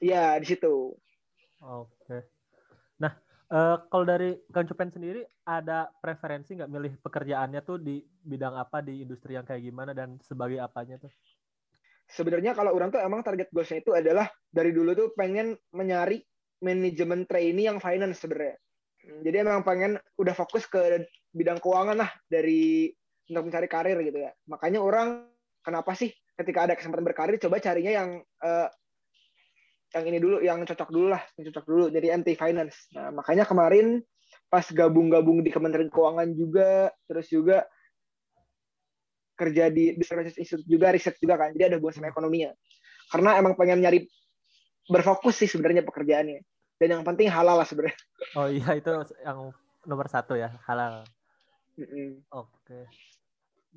Iya 0.00 0.36
di 0.40 0.46
situ. 0.48 0.92
Oke. 1.64 2.18
Nah, 3.00 3.12
eh, 3.48 3.76
kalau 3.88 4.04
dari 4.04 4.36
Kang 4.52 4.68
Cupen 4.68 4.92
sendiri 4.92 5.24
ada 5.48 5.88
preferensi 5.88 6.52
nggak 6.52 6.68
milih 6.68 6.92
pekerjaannya 7.00 7.60
tuh 7.64 7.80
di 7.80 8.04
bidang 8.04 8.60
apa, 8.60 8.84
di 8.84 9.04
industri 9.04 9.36
yang 9.36 9.48
kayak 9.48 9.64
gimana 9.64 9.96
dan 9.96 10.20
sebagai 10.20 10.60
apanya 10.60 11.00
tuh? 11.00 11.12
Sebenarnya 12.06 12.52
kalau 12.52 12.76
orang 12.76 12.92
tuh 12.92 13.02
emang 13.02 13.24
target 13.24 13.50
goalsnya 13.50 13.82
itu 13.82 13.90
adalah 13.96 14.28
dari 14.52 14.70
dulu 14.70 14.94
tuh 14.94 15.08
pengen 15.16 15.58
menyari 15.72 16.22
manajemen 16.62 17.24
trainee 17.26 17.66
yang 17.66 17.80
finance 17.80 18.20
sebenarnya. 18.22 18.56
Hmm, 19.02 19.20
Jadi 19.24 19.36
emang 19.42 19.64
pengen 19.66 19.98
udah 20.20 20.34
fokus 20.36 20.68
ke 20.68 21.08
bidang 21.36 21.60
keuangan 21.60 22.00
lah 22.00 22.10
dari 22.24 22.88
untuk 23.28 23.52
mencari 23.52 23.68
karir 23.68 23.98
gitu 24.00 24.18
ya. 24.24 24.32
Makanya 24.48 24.80
orang 24.80 25.28
kenapa 25.60 25.92
sih 25.92 26.08
ketika 26.36 26.64
ada 26.64 26.74
kesempatan 26.74 27.04
berkarir 27.04 27.36
coba 27.36 27.60
carinya 27.60 27.92
yang 27.92 28.08
eh, 28.22 28.68
yang 29.94 30.04
ini 30.08 30.18
dulu, 30.18 30.36
yang 30.42 30.64
cocok 30.64 30.88
dulu 30.90 31.12
lah, 31.12 31.22
yang 31.36 31.52
cocok 31.52 31.64
dulu. 31.68 31.84
Jadi 31.92 32.06
MT 32.10 32.28
Finance. 32.40 32.88
Nah 32.96 33.12
makanya 33.12 33.44
kemarin 33.44 34.00
pas 34.48 34.64
gabung-gabung 34.64 35.44
di 35.44 35.50
Kementerian 35.52 35.92
Keuangan 35.92 36.28
juga, 36.32 36.90
terus 37.06 37.28
juga 37.28 37.66
kerja 39.36 39.68
di 39.68 39.92
Research 39.92 40.40
Institute 40.40 40.64
juga 40.64 40.88
riset 40.90 41.20
juga 41.20 41.36
kan 41.36 41.52
jadi 41.52 41.68
ada 41.68 41.76
hubungan 41.76 42.00
sama 42.00 42.08
ekonominya 42.08 42.56
karena 43.12 43.36
emang 43.36 43.52
pengen 43.52 43.84
nyari 43.84 44.08
berfokus 44.88 45.44
sih 45.44 45.44
sebenarnya 45.44 45.84
pekerjaannya 45.84 46.40
dan 46.80 46.88
yang 46.88 47.04
penting 47.04 47.28
halal 47.28 47.60
lah 47.60 47.68
sebenarnya 47.68 48.00
Oh 48.32 48.48
iya 48.48 48.80
itu 48.80 48.88
yang 49.20 49.52
nomor 49.86 50.10
satu 50.10 50.34
ya 50.34 50.50
halal. 50.66 51.06
Oke. 52.32 52.80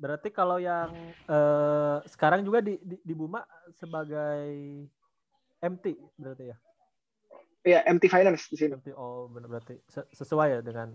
Berarti 0.00 0.28
kalau 0.32 0.56
yang 0.56 1.12
eh, 1.28 1.98
sekarang 2.08 2.40
juga 2.40 2.64
di, 2.64 2.80
di 2.80 2.96
di 3.04 3.14
Buma 3.14 3.44
sebagai 3.76 4.48
MT 5.60 5.86
berarti 6.16 6.44
ya. 6.48 6.56
ya 7.60 7.80
MT 7.84 8.08
Finance 8.08 8.48
di 8.48 8.56
sini 8.56 8.72
MT 8.80 8.96
oh 8.96 9.28
benar 9.28 9.52
berarti 9.52 9.76
Se- 9.84 10.08
sesuai 10.16 10.48
ya 10.48 10.60
dengan 10.64 10.88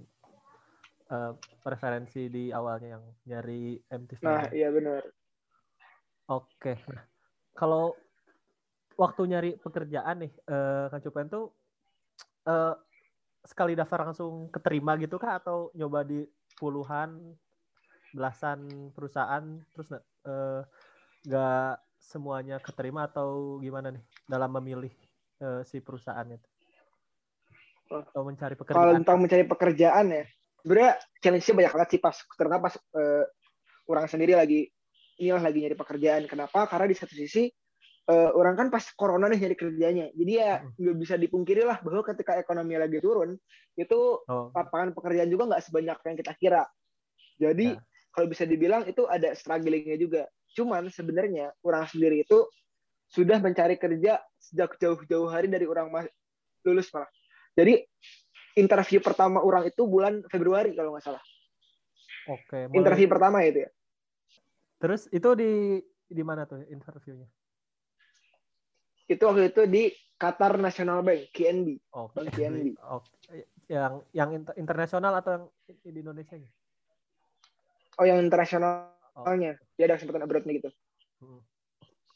eh, 1.14 1.34
preferensi 1.62 2.26
di 2.34 2.50
awalnya 2.50 2.98
yang 2.98 3.04
nyari 3.30 3.78
MT. 3.86 4.26
nah 4.26 4.50
finance. 4.50 4.58
iya 4.58 4.70
benar 4.74 5.06
Oke. 6.26 6.74
Nah, 6.90 7.06
kalau 7.54 7.94
waktu 8.98 9.22
nyari 9.30 9.52
pekerjaan 9.62 10.26
nih, 10.26 10.34
eh, 10.34 10.86
Kang 10.90 11.04
Cupen 11.06 11.30
tuh 11.30 11.54
eh, 12.50 12.74
sekali 13.46 13.78
daftar 13.78 14.10
langsung 14.10 14.50
keterima 14.50 14.98
gitu 14.98 15.22
kah 15.22 15.38
atau 15.38 15.70
nyoba 15.78 16.02
di 16.02 16.26
puluhan, 16.56 17.36
belasan 18.16 18.90
perusahaan 18.96 19.44
terus 19.76 19.88
nggak 19.92 20.06
eh, 20.28 20.62
nggak 21.28 21.74
semuanya 22.00 22.58
keterima 22.64 23.10
atau 23.10 23.60
gimana 23.60 23.92
nih 23.92 24.04
dalam 24.26 24.52
memilih 24.62 24.94
eh, 25.44 25.62
si 25.68 25.84
perusahaannya? 25.84 26.38
tuh? 26.40 26.52
Oh. 27.94 28.02
Atau 28.02 28.24
mencari 28.26 28.56
kalau 28.58 28.66
pekerjaan? 28.66 28.96
tentang 29.04 29.18
mencari 29.22 29.44
pekerjaan 29.46 30.06
ya 30.10 30.24
sebenarnya 30.66 30.92
challenge-nya 31.22 31.54
banyak 31.54 31.74
banget 31.78 31.90
sih 31.94 32.02
pas 32.02 32.16
ternyata 32.34 32.62
pas 32.66 32.74
eh, 32.74 33.26
orang 33.86 34.06
sendiri 34.10 34.34
lagi 34.34 34.66
inilah 35.22 35.44
lagi 35.46 35.62
nyari 35.62 35.78
pekerjaan 35.78 36.26
kenapa 36.26 36.66
karena 36.66 36.90
di 36.90 36.98
satu 36.98 37.14
sisi 37.14 37.54
eh, 38.06 38.32
orang 38.34 38.54
kan 38.54 38.68
pas 38.70 38.86
corona 38.94 39.26
nih 39.26 39.42
nyari 39.42 39.58
kerjanya 39.58 40.06
jadi 40.14 40.32
ya 40.38 40.52
Mm. 40.62 40.78
nggak 40.78 40.98
bisa 41.02 41.16
dipungkiri 41.18 41.66
lah 41.66 41.82
bahwa 41.82 42.06
ketika 42.06 42.38
ekonomi 42.38 42.78
lagi 42.78 43.02
turun 43.02 43.34
itu 43.74 44.00
Oh, 44.26 44.54
lapangan 44.54 44.94
pekerjaan 44.94 45.26
juga 45.28 45.50
nggak 45.50 45.64
sebanyak 45.66 45.98
yang 45.98 46.16
kita 46.16 46.34
kira 46.38 46.64
jadi 47.36 47.76
Ya. 47.76 47.82
kalau 48.14 48.28
bisa 48.30 48.46
dibilang 48.46 48.86
itu 48.86 49.04
ada 49.06 49.34
strugglingnya 49.34 49.98
juga 49.98 50.30
cuman 50.54 50.88
sebenarnya 50.88 51.52
orang 51.66 51.90
sendiri 51.90 52.22
itu 52.22 52.46
sudah 53.10 53.42
mencari 53.42 53.76
kerja 53.76 54.22
sejak 54.38 54.78
jauh-jauh 54.78 55.28
hari 55.28 55.50
dari 55.50 55.66
orang 55.66 55.90
lulus 56.62 56.94
malah 56.94 57.10
jadi 57.58 57.84
interview 58.54 59.02
pertama 59.02 59.42
orang 59.42 59.66
itu 59.66 59.82
bulan 59.84 60.22
Februari 60.30 60.78
kalau 60.78 60.94
nggak 60.94 61.04
salah 61.04 61.24
oke. 62.30 62.70
mulai- 62.70 62.78
interview 62.78 63.08
pertama 63.10 63.42
itu 63.42 63.66
ya 63.66 63.70
Terus 64.76 65.08
itu 65.10 65.30
di 65.34 65.82
di 66.06 66.22
mana 66.22 66.46
tuh 66.46 66.62
interviewnya? 66.70 67.26
Itu 69.06 69.22
waktu 69.22 69.50
itu 69.50 69.62
di 69.66 69.84
Qatar 70.16 70.56
National 70.56 71.02
Bank 71.02 71.30
KNB 71.30 71.68
Oh, 71.92 72.08
Bank 72.10 72.32
PNB. 72.32 72.74
oh, 72.82 73.02
yang 73.66 74.02
yang 74.12 74.30
inter- 74.32 74.56
internasional 74.56 75.14
atau 75.16 75.32
yang 75.34 75.44
di 75.84 76.00
Indonesia 76.00 76.36
nya? 76.36 76.50
oh 77.96 78.06
yang 78.06 78.20
internasionalnya 78.20 78.92
Oh. 79.16 79.32
dia 79.76 79.86
ada 79.86 79.96
kesempatan 79.96 80.24
abroadnya 80.24 80.54
gitu 80.56 80.70
Hmm. 81.16 81.40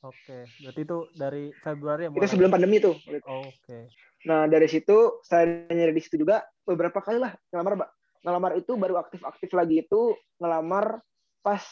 Oke, 0.01 0.43
berarti 0.59 0.81
itu 0.81 0.97
dari 1.13 1.51
Februari 1.55 2.07
ya 2.07 2.09
itu 2.09 2.27
sebelum 2.29 2.51
pandemi 2.51 2.79
tuh 2.79 2.95
Oh, 3.25 3.47
Oke. 3.47 3.87
Nah 4.27 4.47
dari 4.47 4.67
situ 4.67 5.19
saya 5.23 5.47
nyari 5.65 5.91
di 5.91 6.03
situ 6.03 6.19
juga 6.19 6.43
beberapa 6.63 6.99
kali 6.99 7.19
lah 7.19 7.31
ngelamar 7.49 7.73
mbak. 7.79 7.89
Ngelamar 8.19 8.51
itu 8.55 8.75
baru 8.75 8.99
aktif-aktif 8.99 9.51
lagi 9.51 9.83
itu 9.83 10.11
ngelamar 10.35 10.99
pas 11.39 11.63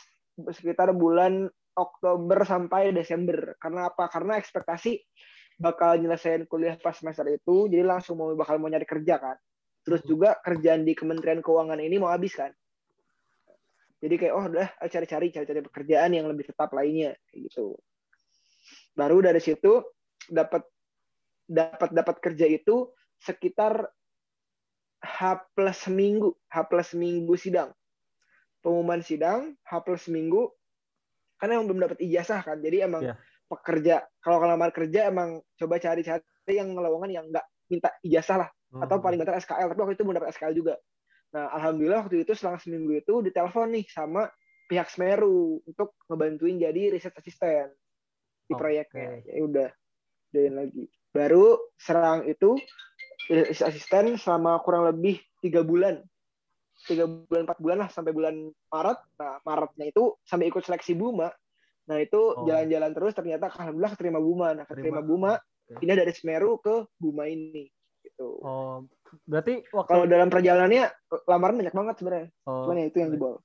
sekitar 0.52 0.92
bulan 0.92 1.52
Oktober 1.78 2.42
sampai 2.42 2.90
Desember. 2.90 3.54
Karena 3.62 3.94
apa? 3.94 4.10
Karena 4.10 4.42
ekspektasi 4.42 4.98
bakal 5.58 6.02
nyelesain 6.02 6.46
kuliah 6.50 6.78
pas 6.78 6.98
semester 6.98 7.26
itu, 7.30 7.70
jadi 7.70 7.86
langsung 7.86 8.18
mau 8.18 8.34
bakal 8.34 8.58
mau 8.58 8.70
nyari 8.70 8.86
kerja 8.86 9.18
kan. 9.18 9.38
Terus 9.86 10.02
juga 10.06 10.38
kerjaan 10.42 10.84
di 10.84 10.98
Kementerian 10.98 11.40
Keuangan 11.42 11.80
ini 11.80 11.98
mau 12.02 12.10
habis 12.12 12.34
kan. 12.34 12.52
Jadi 13.98 14.14
kayak 14.22 14.34
oh 14.38 14.46
udah 14.46 14.70
ayo 14.78 14.90
cari-cari 14.94 15.34
cari-cari 15.34 15.62
pekerjaan 15.66 16.14
yang 16.14 16.30
lebih 16.30 16.46
tetap 16.46 16.70
lainnya 16.78 17.18
gitu. 17.34 17.74
Baru 18.94 19.26
dari 19.26 19.42
situ 19.42 19.82
dapat 20.30 20.62
dapat 21.50 21.90
dapat 21.96 22.16
kerja 22.22 22.46
itu 22.46 22.94
sekitar 23.18 23.90
H 25.02 25.42
plus 25.58 25.78
seminggu, 25.90 26.38
H 26.50 26.56
plus 26.70 26.94
seminggu 26.94 27.34
sidang. 27.38 27.74
Pengumuman 28.62 29.02
sidang, 29.02 29.58
H 29.66 29.72
plus 29.82 30.06
seminggu, 30.06 30.54
karena 31.38 31.62
emang 31.62 31.68
belum 31.74 31.82
dapat 31.90 31.98
ijazah 32.02 32.42
kan, 32.44 32.58
jadi 32.60 32.90
emang 32.90 33.02
Iya. 33.08 33.16
pekerja, 33.48 33.96
kalau 34.20 34.44
ngelamar 34.44 34.70
kerja 34.76 35.08
emang 35.08 35.40
coba 35.56 35.80
cari-cari 35.80 36.22
yang 36.52 36.76
lowongan 36.76 37.10
yang 37.14 37.26
nggak 37.32 37.46
minta 37.72 37.90
ijazah 38.04 38.48
lah, 38.48 38.50
atau 38.84 38.98
Hmm. 39.00 39.06
paling 39.06 39.18
banter 39.24 39.40
SKL, 39.40 39.68
tapi 39.72 39.80
waktu 39.80 39.96
itu 39.96 40.04
belum 40.04 40.18
dapat 40.20 40.30
SKL 40.36 40.56
juga. 40.56 40.76
Nah, 41.36 41.52
alhamdulillah 41.56 42.08
waktu 42.08 42.24
itu 42.24 42.32
selang 42.36 42.56
seminggu 42.60 43.04
itu 43.04 43.14
ditelepon 43.20 43.76
nih 43.76 43.86
sama 43.92 44.32
pihak 44.68 44.88
Semeru 44.92 45.64
untuk 45.64 45.96
ngebantuin 46.12 46.60
jadi 46.60 46.92
riset 46.92 47.16
asisten 47.16 47.72
di 48.48 48.54
Oke. 48.56 48.60
proyeknya. 48.60 49.24
Ya 49.28 49.44
udah, 49.44 49.70
join 50.32 50.56
lagi. 50.56 50.84
Baru 51.12 51.72
serang 51.80 52.28
itu 52.28 52.56
riset 53.28 53.68
asisten 53.68 54.16
selama 54.20 54.60
kurang 54.64 54.88
lebih 54.88 55.20
tiga 55.44 55.64
bulan, 55.64 56.00
tiga 56.86 57.10
bulan 57.10 57.50
empat 57.50 57.58
bulan 57.58 57.78
lah 57.82 57.90
sampai 57.90 58.14
bulan 58.14 58.36
Maret. 58.70 59.00
Nah, 59.18 59.42
Maretnya 59.42 59.86
itu 59.90 60.14
sampai 60.22 60.46
ikut 60.52 60.62
seleksi 60.62 60.94
Buma. 60.94 61.34
Nah 61.88 61.98
itu 61.98 62.20
Oh. 62.20 62.44
jalan-jalan 62.46 62.92
terus 62.94 63.14
ternyata 63.16 63.50
alhamdulillah 63.50 63.94
keterima 63.96 64.20
Buma. 64.22 64.48
Nah 64.54 64.66
keterima 64.68 65.02
Terima. 65.02 65.10
Buma, 65.10 65.32
Oke. 65.40 65.80
pindah 65.82 65.98
dari 65.98 66.14
Semeru 66.14 66.60
ke 66.62 66.86
Buma 67.00 67.26
ini. 67.26 67.72
Gitu. 68.04 68.30
Oh, 68.44 68.84
berarti 69.28 69.68
waktu 69.72 69.90
Kalau 69.92 70.06
dalam 70.08 70.30
perjalanannya 70.32 70.84
lamaran 71.28 71.58
banyak 71.60 71.76
banget 71.76 71.96
sebenarnya. 72.00 72.28
oh, 72.48 72.64
Cuman 72.68 72.80
ya 72.80 72.86
itu 72.88 72.98
yang 73.02 73.10
jebol. 73.12 73.36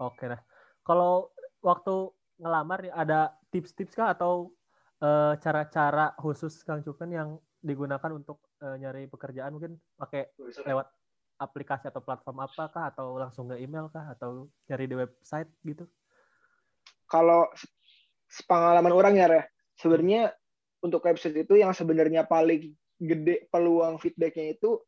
Oke 0.00 0.24
nah. 0.28 0.40
Kalau 0.84 1.30
waktu 1.60 1.94
ngelamar 2.40 2.88
ada 2.90 3.36
tips-tips 3.52 3.92
kah 3.92 4.16
atau 4.16 4.52
eh, 5.00 5.32
cara-cara 5.40 6.12
khusus 6.16 6.60
Kang 6.64 6.80
Cupen 6.84 7.12
yang 7.12 7.28
digunakan 7.60 8.08
untuk 8.12 8.40
eh, 8.64 8.76
nyari 8.80 9.04
pekerjaan 9.08 9.52
mungkin 9.52 9.76
pakai 9.96 10.32
lewat 10.64 10.88
aplikasi 11.40 11.88
atau 11.88 12.04
platform 12.04 12.44
apakah 12.44 12.92
atau 12.92 13.16
langsung 13.16 13.48
ke 13.48 13.56
email 13.56 13.88
kah 13.88 14.12
atau 14.12 14.52
nyari 14.68 14.84
di 14.84 14.96
website 15.00 15.48
gitu? 15.64 15.88
Kalau 17.08 17.48
sepengalaman 18.28 18.92
orang 18.92 19.14
ya, 19.16 19.26
sebenarnya 19.80 20.30
untuk 20.84 21.02
website 21.02 21.42
itu 21.42 21.56
yang 21.56 21.72
sebenarnya 21.72 22.28
paling 22.28 22.76
gede 23.00 23.48
peluang 23.48 23.96
feedbacknya 23.96 24.54
itu 24.60 24.78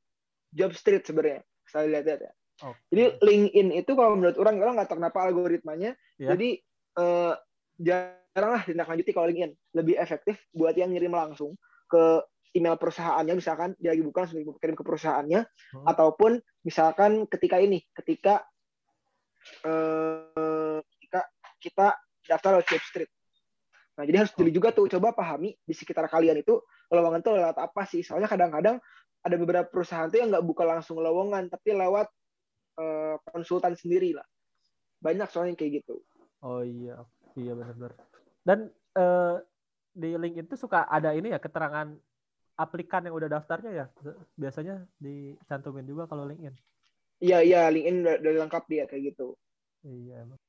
job 0.53 0.77
street 0.77 1.09
sebenarnya. 1.09 1.41
Saya 1.65 1.89
lihat-lihat 1.89 2.21
ya. 2.21 2.33
Oke. 2.69 2.79
Jadi 2.93 3.03
LinkedIn 3.25 3.69
itu 3.73 3.93
kalau 3.97 4.15
menurut 4.15 4.37
orang, 4.37 4.61
orang 4.61 4.75
nggak 4.77 4.89
tahu 4.93 4.99
kenapa 5.01 5.19
algoritmanya. 5.25 5.97
Ya. 6.21 6.37
Jadi 6.37 6.61
eh, 7.01 7.35
jarang 7.81 8.51
lah 8.61 8.63
ditindaklanjuti 8.69 9.11
kalau 9.17 9.27
LinkedIn. 9.33 9.53
Lebih 9.73 9.97
efektif 9.97 10.37
buat 10.53 10.77
yang 10.77 10.93
ngirim 10.93 11.17
langsung 11.17 11.57
ke 11.89 12.21
email 12.53 12.77
perusahaannya, 12.77 13.35
misalkan 13.37 13.73
dia 13.81 13.97
lagi 13.97 14.05
buka 14.05 14.25
langsung 14.25 14.41
kirim 14.61 14.77
ke 14.77 14.85
perusahaannya, 14.85 15.41
Hmm. 15.43 15.87
ataupun 15.89 16.41
misalkan 16.65 17.25
ketika 17.29 17.57
ini, 17.59 17.81
ketika 17.97 18.45
eh, 19.67 20.79
ketika 20.79 21.21
kita 21.59 21.87
daftar 22.31 22.51
lewat 22.59 22.67
job 22.71 22.83
street. 22.87 23.11
Nah, 23.99 24.07
jadi 24.07 24.25
harus 24.25 24.33
jeli 24.39 24.55
juga 24.55 24.71
tuh, 24.71 24.87
coba 24.87 25.13
pahami 25.13 25.53
di 25.67 25.75
sekitar 25.75 26.07
kalian 26.09 26.41
itu 26.41 26.63
lowongan 26.89 27.21
tuh 27.21 27.35
lewat 27.37 27.59
apa 27.59 27.83
sih? 27.85 28.01
Soalnya 28.07 28.31
kadang-kadang 28.31 28.79
ada 29.23 29.37
beberapa 29.37 29.67
perusahaan 29.69 30.09
tuh 30.09 30.23
yang 30.23 30.31
nggak 30.31 30.47
buka 30.47 30.65
langsung 30.65 31.03
lowongan, 31.03 31.51
tapi 31.51 31.75
lewat 31.75 32.09
eh, 32.79 33.17
konsultan 33.35 33.75
sendiri 33.77 34.17
lah. 34.17 34.25
Banyak 35.03 35.29
soalnya 35.29 35.59
kayak 35.59 35.83
gitu. 35.83 36.01
Oh 36.41 36.63
iya, 36.63 37.03
iya 37.35 37.53
benar-benar. 37.53 37.93
Dan 38.47 38.71
eh, 38.97 39.37
di 39.93 40.11
LinkedIn 40.17 40.49
itu 40.49 40.57
suka 40.57 40.89
ada 40.89 41.13
ini 41.13 41.35
ya 41.35 41.39
keterangan 41.43 41.93
aplikan 42.57 43.07
yang 43.09 43.17
udah 43.17 43.29
daftarnya 43.29 43.73
ya. 43.73 43.87
Biasanya 44.37 44.87
dicantumin 45.01 45.87
juga 45.89 46.07
kalau 46.07 46.29
LinkedIn. 46.29 46.55
Iya, 47.23 47.39
iya, 47.43 47.63
LinkedIn 47.71 47.97
udah, 48.03 48.15
udah 48.19 48.33
lengkap 48.47 48.65
dia 48.69 48.85
kayak 48.87 49.15
gitu. 49.15 49.35
Iya 49.83 50.27
emang. 50.27 50.41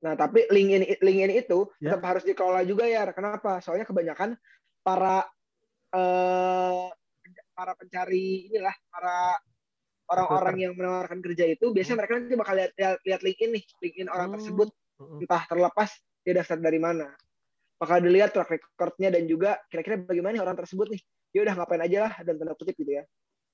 Nah, 0.00 0.14
tapi 0.16 0.48
LinkedIn 0.48 1.02
LinkedIn 1.04 1.32
itu 1.44 1.68
Ya. 1.82 1.94
tetap 1.94 2.04
harus 2.08 2.24
dikelola 2.24 2.64
juga 2.64 2.88
ya. 2.88 3.04
Kenapa? 3.12 3.60
Soalnya 3.60 3.84
kebanyakan 3.84 4.38
para 4.80 5.28
eh 5.90 6.86
para 7.52 7.72
pencari 7.76 8.48
inilah 8.48 8.72
para 8.88 9.36
orang-orang 10.10 10.56
yang 10.66 10.72
menawarkan 10.74 11.22
kerja 11.22 11.46
itu 11.46 11.70
biasanya 11.70 12.02
mereka 12.02 12.12
nanti 12.18 12.34
bakal 12.34 12.54
lihat 12.58 12.72
lihat, 12.74 12.96
lihat 13.06 13.20
LinkedIn 13.22 13.50
nih, 13.54 13.64
LinkedIn 13.84 14.08
orang 14.10 14.28
Hmm. 14.32 14.34
tersebut 14.40 14.68
Mm-mm. 14.98 15.20
entah 15.22 15.42
terlepas 15.46 15.90
dia 16.24 16.34
daftar 16.34 16.58
dari 16.58 16.80
mana. 16.80 17.14
Bakal 17.80 18.04
dilihat 18.04 18.32
track 18.36 18.50
recordnya 18.50 19.08
dan 19.14 19.24
juga 19.24 19.60
kira-kira 19.70 20.00
bagaimana 20.04 20.36
nih 20.36 20.42
orang 20.44 20.58
tersebut 20.58 20.88
nih. 20.92 21.02
Dia 21.30 21.40
udah 21.46 21.54
ngapain 21.54 21.82
aja 21.82 21.98
lah 22.10 22.12
dan 22.26 22.34
tanda 22.38 22.54
kutip 22.58 22.74
gitu 22.74 22.98
ya. 22.98 23.04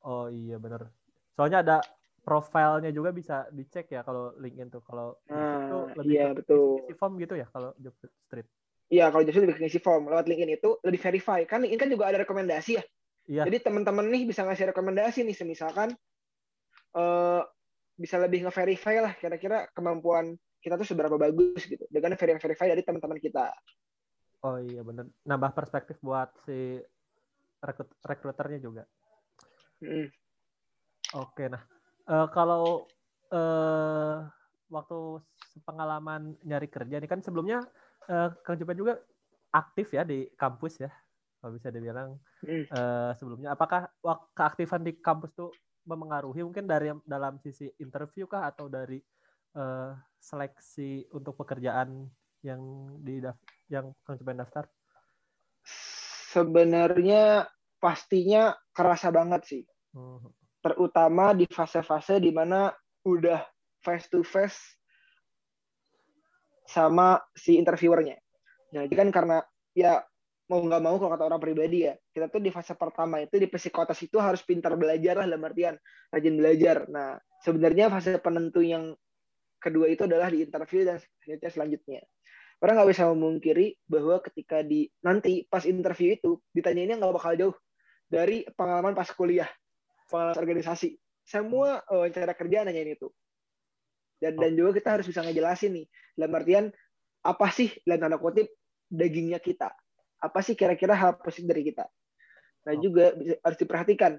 Oh 0.04 0.28
iya 0.33 0.56
benar. 0.56 0.88
Soalnya 1.37 1.61
ada 1.61 1.76
profilnya 2.26 2.90
juga 2.90 3.14
bisa 3.14 3.47
dicek 3.54 3.92
ya 3.92 4.02
kalau 4.02 4.35
LinkedIn 4.40 4.73
tuh. 4.73 4.83
Kalau 4.83 5.21
Nah, 5.30 5.62
itu 5.62 5.78
lebih 6.00 6.14
iya, 6.16 6.26
ke 6.33 6.42
betul. 6.42 6.83
isi 6.83 6.95
form 6.99 7.12
gitu 7.23 7.35
ya 7.38 7.47
kalau 7.52 7.71
job 7.78 7.95
street. 8.26 8.49
Iya, 8.87 9.11
kalau 9.11 9.23
justru 9.26 9.42
lebih 9.47 9.59
ke 9.59 9.62
ngisi 9.66 9.80
form 9.83 10.11
lewat 10.11 10.26
LinkedIn 10.26 10.59
itu 10.59 10.71
lebih 10.83 11.00
verify. 11.02 11.40
Kan 11.45 11.62
LinkedIn 11.62 11.80
kan 11.87 11.90
juga 11.90 12.04
ada 12.11 12.18
rekomendasi 12.23 12.73
ya. 12.80 12.85
Iya. 13.26 13.42
Jadi 13.50 13.59
teman-teman 13.66 14.06
nih 14.11 14.23
bisa 14.26 14.47
ngasih 14.47 14.71
rekomendasi 14.71 15.26
nih, 15.26 15.37
semisalkan 15.37 15.90
eh 16.97 17.42
bisa 17.97 18.21
lebih 18.21 18.45
nge-verify 18.45 19.00
lah 19.00 19.12
kira-kira 19.16 19.73
kemampuan 19.73 20.37
kita 20.61 20.76
tuh 20.76 20.87
seberapa 20.87 21.18
bagus 21.18 21.66
gitu. 21.66 21.83
Dengan 21.90 22.14
verify 22.14 22.66
dari 22.71 22.83
teman-teman 22.87 23.18
kita. 23.18 23.50
Oh 24.47 24.62
iya 24.62 24.87
bener. 24.87 25.11
Nambah 25.26 25.50
perspektif 25.54 25.99
buat 25.99 26.30
si 26.47 26.78
rekrut 27.60 27.90
rekruternya 28.04 28.58
juga. 28.60 28.82
Mm. 29.80 30.08
Oke, 31.16 31.48
nah 31.48 31.62
eh, 32.08 32.26
kalau 32.32 32.86
eh 33.30 34.16
waktu 34.66 34.98
pengalaman 35.62 36.34
nyari 36.42 36.66
kerja 36.66 36.98
nih 36.98 37.10
kan 37.10 37.22
sebelumnya 37.22 37.62
eh, 38.10 38.28
Kang 38.42 38.58
Jupen 38.58 38.76
juga 38.76 38.98
aktif 39.54 39.94
ya 39.94 40.04
di 40.04 40.28
kampus 40.36 40.82
ya, 40.84 40.90
kalau 41.40 41.56
bisa 41.56 41.70
dibilang 41.72 42.18
Mm. 42.44 42.68
eh, 42.68 43.12
sebelumnya. 43.16 43.56
Apakah 43.56 43.88
keaktifan 44.36 44.84
di 44.84 45.00
kampus 45.00 45.32
tuh 45.32 45.50
memengaruhi 45.88 46.44
mungkin 46.44 46.68
dari 46.68 46.92
dalam 47.08 47.40
sisi 47.40 47.70
interview 47.80 48.28
kah 48.28 48.50
atau 48.52 48.68
dari 48.68 49.00
eh, 49.56 49.92
seleksi 50.20 51.08
untuk 51.16 51.38
pekerjaan 51.40 52.04
yang 52.44 52.60
di 53.00 53.25
yang 53.72 53.90
Kang 54.04 54.20
Jupen 54.20 54.38
daftar? 54.38 54.68
Sebenarnya 56.36 57.48
pastinya 57.80 58.52
kerasa 58.76 59.08
banget 59.08 59.42
sih. 59.48 59.62
Hmm. 59.96 60.20
Terutama 60.60 61.32
di 61.32 61.48
fase-fase 61.48 62.20
di 62.20 62.28
mana 62.28 62.68
udah 63.08 63.40
face 63.80 64.12
to 64.12 64.20
face 64.20 64.60
sama 66.68 67.16
si 67.32 67.56
interviewernya. 67.56 68.20
Nah, 68.76 68.84
Jadi 68.84 68.94
kan 69.00 69.08
karena 69.08 69.40
ya 69.72 70.04
mau 70.52 70.60
nggak 70.60 70.82
mau 70.84 71.00
kalau 71.00 71.10
kata 71.16 71.24
orang 71.24 71.40
pribadi 71.40 71.88
ya, 71.88 71.96
kita 72.12 72.28
tuh 72.28 72.44
di 72.44 72.52
fase 72.52 72.76
pertama 72.76 73.24
itu 73.24 73.40
di 73.40 73.48
psikotes 73.48 73.98
itu 74.04 74.20
harus 74.20 74.44
pintar 74.44 74.76
belajar 74.76 75.16
lah 75.16 75.24
dalam 75.24 75.40
artian 75.40 75.74
rajin 76.12 76.36
belajar. 76.36 76.84
Nah, 76.92 77.16
sebenarnya 77.40 77.88
fase 77.88 78.20
penentu 78.20 78.60
yang 78.60 78.92
kedua 79.56 79.88
itu 79.88 80.04
adalah 80.04 80.28
di 80.28 80.44
interview 80.44 80.84
dan 80.84 81.00
selanjutnya. 81.48 82.04
Orang 82.56 82.80
nggak 82.80 82.88
bisa 82.88 83.04
memungkiri 83.12 83.76
bahwa 83.84 84.16
ketika 84.25 84.64
di 84.64 84.88
nanti 85.04 85.44
pas 85.44 85.68
interview 85.68 86.16
itu 86.16 86.40
ditanyainnya 86.56 86.96
nggak 86.96 87.14
bakal 87.14 87.32
jauh 87.36 87.56
dari 88.08 88.48
pengalaman 88.56 88.96
pas 88.96 89.08
kuliah, 89.12 89.50
pengalaman 90.08 90.40
organisasi. 90.40 90.96
Semua 91.26 91.84
eh, 91.84 91.96
wawancara 92.00 92.32
kerja 92.32 92.64
nanyain 92.64 92.96
itu. 92.96 93.12
Dan 94.16 94.40
dan 94.40 94.56
juga 94.56 94.80
kita 94.80 94.96
harus 94.96 95.04
bisa 95.04 95.20
ngejelasin 95.20 95.76
nih, 95.76 95.86
dalam 96.16 96.32
artian 96.32 96.64
apa 97.20 97.46
sih 97.52 97.68
dalam 97.84 98.08
tanda 98.08 98.16
kutip 98.16 98.48
dagingnya 98.88 99.36
kita? 99.42 99.68
Apa 100.22 100.40
sih 100.40 100.56
kira-kira 100.56 100.96
hal 100.96 101.20
positif 101.20 101.52
dari 101.52 101.60
kita? 101.68 101.84
Nah 102.64 102.72
Oh. 102.72 102.80
juga 102.80 103.12
harus 103.44 103.58
diperhatikan 103.60 104.16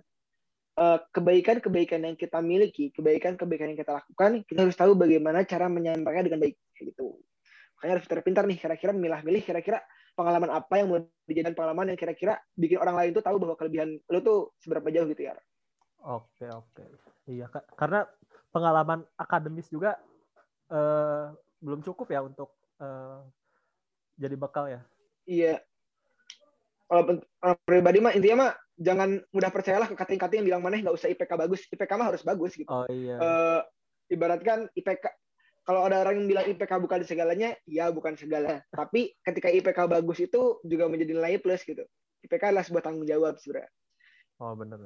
eh, 0.77 0.99
kebaikan-kebaikan 1.09 2.05
yang 2.05 2.13
kita 2.13 2.37
miliki, 2.37 2.93
kebaikan-kebaikan 2.93 3.73
yang 3.73 3.79
kita 3.81 3.97
lakukan, 3.97 4.45
kita 4.45 4.59
harus 4.61 4.77
tahu 4.77 4.93
bagaimana 4.93 5.41
cara 5.41 5.65
menyampaikannya 5.65 6.29
dengan 6.29 6.41
baik 6.45 6.55
gitu. 6.77 7.17
Makanya 7.77 7.93
harus 7.93 8.05
pintar-pintar 8.09 8.43
nih, 8.49 8.57
kira-kira 8.57 8.91
milah-milih, 8.91 9.45
kira-kira 9.45 9.85
pengalaman 10.17 10.49
apa 10.49 10.73
yang 10.81 10.89
mau 10.89 10.97
dijadikan 11.29 11.53
pengalaman 11.53 11.93
yang 11.93 11.99
kira-kira 12.01 12.41
bikin 12.57 12.81
orang 12.81 12.97
lain 12.97 13.13
tuh 13.13 13.21
tahu 13.21 13.37
bahwa 13.37 13.53
kelebihan 13.53 14.01
lu 14.09 14.19
tuh 14.25 14.57
seberapa 14.57 14.89
jauh 14.89 15.05
gitu 15.13 15.29
ya. 15.29 15.37
Oke 16.01 16.49
oke. 16.49 16.83
Iya 17.29 17.45
Kak. 17.51 17.75
karena 17.77 18.07
pengalaman 18.49 19.03
akademis 19.13 19.69
juga 19.69 19.99
eh, 20.73 21.29
belum 21.61 21.85
cukup 21.85 22.09
ya 22.09 22.25
untuk 22.25 22.49
eh, 22.81 23.21
jadi 24.17 24.33
bekal 24.33 24.65
ya. 24.73 24.81
Iya. 25.29 25.61
Kalau 26.87 27.21
pribadi 27.67 27.99
mah 28.01 28.15
intinya 28.17 28.47
mah 28.47 28.51
jangan 28.79 29.21
mudah 29.29 29.51
percayalah 29.53 29.91
ke 29.91 29.95
kating-kating 29.99 30.41
yang 30.41 30.47
bilang 30.49 30.63
mana 30.65 30.81
nggak 30.81 30.97
usah 30.97 31.13
IPK 31.13 31.37
bagus. 31.37 31.61
IPK 31.69 31.91
mah 31.93 32.09
harus 32.09 32.25
bagus 32.25 32.57
gitu. 32.57 32.73
Oh 32.73 32.89
iya. 32.89 33.21
Eh, 33.21 33.61
ibaratkan 34.17 34.65
IPK 34.73 35.05
kalau 35.67 35.83
ada 35.83 35.99
orang 35.99 36.23
yang 36.23 36.27
bilang 36.31 36.45
IPK 36.47 36.79
bukan 36.79 37.03
segalanya, 37.03 37.51
ya 37.67 37.91
bukan 37.91 38.15
segala. 38.15 38.63
Tapi 38.71 39.11
ketika 39.19 39.51
IPK 39.51 39.99
bagus 39.99 40.23
itu 40.23 40.63
juga 40.63 40.87
menjadi 40.87 41.11
nilai 41.11 41.43
plus 41.43 41.67
gitu. 41.67 41.83
IPK 42.23 42.55
adalah 42.55 42.63
sebuah 42.63 42.87
tanggung 42.87 43.03
jawab 43.03 43.35
sebenarnya. 43.35 43.67
oh 44.39 44.55
benar. 44.55 44.79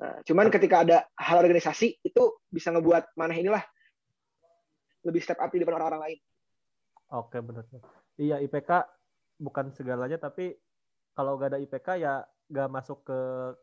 Nah, 0.00 0.16
cuman 0.24 0.48
ketika 0.48 0.88
ada 0.88 1.04
hal 1.20 1.36
organisasi 1.44 2.00
itu 2.00 2.22
bisa 2.48 2.72
ngebuat 2.72 3.12
mana 3.12 3.36
inilah 3.36 3.60
lebih 5.04 5.20
step 5.20 5.36
up 5.36 5.52
di 5.52 5.60
depan 5.60 5.76
orang-orang 5.76 6.02
lain. 6.08 6.18
Oke 7.12 7.44
benar. 7.44 7.68
benar. 7.68 7.84
Iya 8.16 8.36
IPK 8.40 8.70
bukan 9.36 9.68
segalanya 9.76 10.16
tapi 10.16 10.56
kalau 11.12 11.36
gak 11.36 11.54
ada 11.54 11.58
IPK 11.60 11.88
ya 12.00 12.24
gak 12.48 12.72
masuk 12.72 13.04
ke 13.04 13.18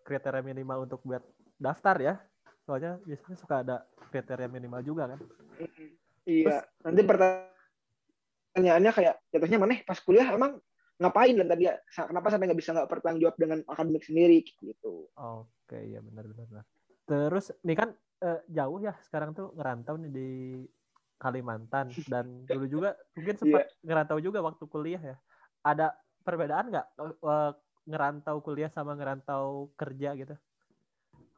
kriteria 0.05 0.45
minimal 0.45 0.86
untuk 0.86 1.01
buat 1.01 1.25
daftar 1.57 1.97
ya. 1.97 2.13
Soalnya 2.69 3.01
biasanya 3.03 3.38
suka 3.41 3.55
ada 3.65 3.75
kriteria 4.13 4.45
minimal 4.45 4.86
juga 4.86 5.17
kan. 5.17 5.19
Iya. 6.25 6.62
Nanti 6.86 7.01
pertanyaannya 7.05 8.91
kayak 8.93 9.15
jatuhnya 9.34 9.57
mana 9.57 9.77
pas 9.86 9.99
kuliah 10.01 10.29
emang 10.29 10.62
ngapain 11.01 11.34
dan 11.34 11.49
tadi 11.49 11.65
ya, 11.65 11.81
kenapa 11.89 12.29
sampai 12.29 12.45
nggak 12.45 12.60
bisa 12.62 12.77
nggak 12.77 12.86
bertanggung 12.86 13.25
jawab 13.25 13.34
dengan 13.41 13.65
akademik 13.65 14.05
sendiri 14.05 14.45
gitu. 14.45 15.10
Oke, 15.17 15.81
iya 15.81 15.97
benar 15.97 16.29
benar. 16.29 16.45
benar. 16.45 16.65
Terus 17.10 17.49
nih 17.65 17.73
kan 17.73 17.89
eh, 18.21 18.39
jauh 18.53 18.77
ya 18.77 18.93
sekarang 19.01 19.34
tuh 19.34 19.49
ngerantau 19.57 19.97
nih 19.97 20.12
di 20.13 20.29
Kalimantan 21.17 21.89
dan 22.10 22.45
dulu 22.45 22.65
juga 22.65 22.97
mungkin 23.17 23.38
sempat 23.38 23.69
ngerantau 23.81 24.17
juga 24.21 24.45
waktu 24.45 24.65
kuliah 24.69 25.01
ya. 25.01 25.17
Ada 25.65 25.97
perbedaan 26.21 26.69
nggak 26.69 26.88
eh, 27.01 27.51
ngerantau 27.89 28.38
kuliah 28.45 28.69
sama 28.69 28.93
ngerantau 28.93 29.73
kerja 29.73 30.13
gitu? 30.13 30.38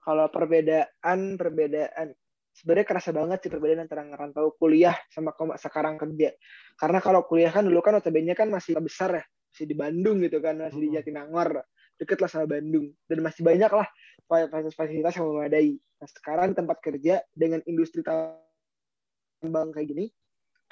Kalau 0.04 0.28
perbedaan 0.28 1.39
perbedaan 1.39 2.12
sebenarnya 2.54 2.86
kerasa 2.86 3.10
banget 3.10 3.46
sih 3.46 3.50
perbedaan 3.50 3.89
antara 3.89 4.06
ngerantau 4.06 4.56
kuliah 4.62 4.96
sama 5.10 5.34
sekarang 5.58 5.98
kerja. 5.98 6.34
Karena 6.78 7.02
kalau 7.02 7.26
kuliah 7.26 7.50
kan 7.50 7.66
dulu 7.66 7.82
kan 7.82 7.98
notabene 7.98 8.34
kan 8.38 8.48
masih 8.48 8.78
besar 8.78 9.18
ya, 9.18 9.24
masih 9.26 9.66
di 9.66 9.76
Bandung 9.76 10.22
gitu 10.22 10.38
kan, 10.39 10.62
masih 10.62 10.80
di. 10.80 10.96
Jatinangor, 11.02 11.66
deket 11.98 12.18
lah 12.22 12.30
sama 12.30 12.46
Bandung 12.46 12.94
dan 13.10 13.18
masih 13.26 13.42
banyak 13.42 13.72
lah 13.74 13.88
fasilitas-fasilitas 14.30 15.13
yang 15.20 15.26
memadai. 15.30 15.70
Nah 15.78 16.08
sekarang 16.08 16.54
tempat 16.54 16.78
kerja 16.80 17.26
dengan 17.34 17.60
industri 17.66 18.06
tambang 18.06 19.76
kayak 19.76 19.88
gini 19.92 20.06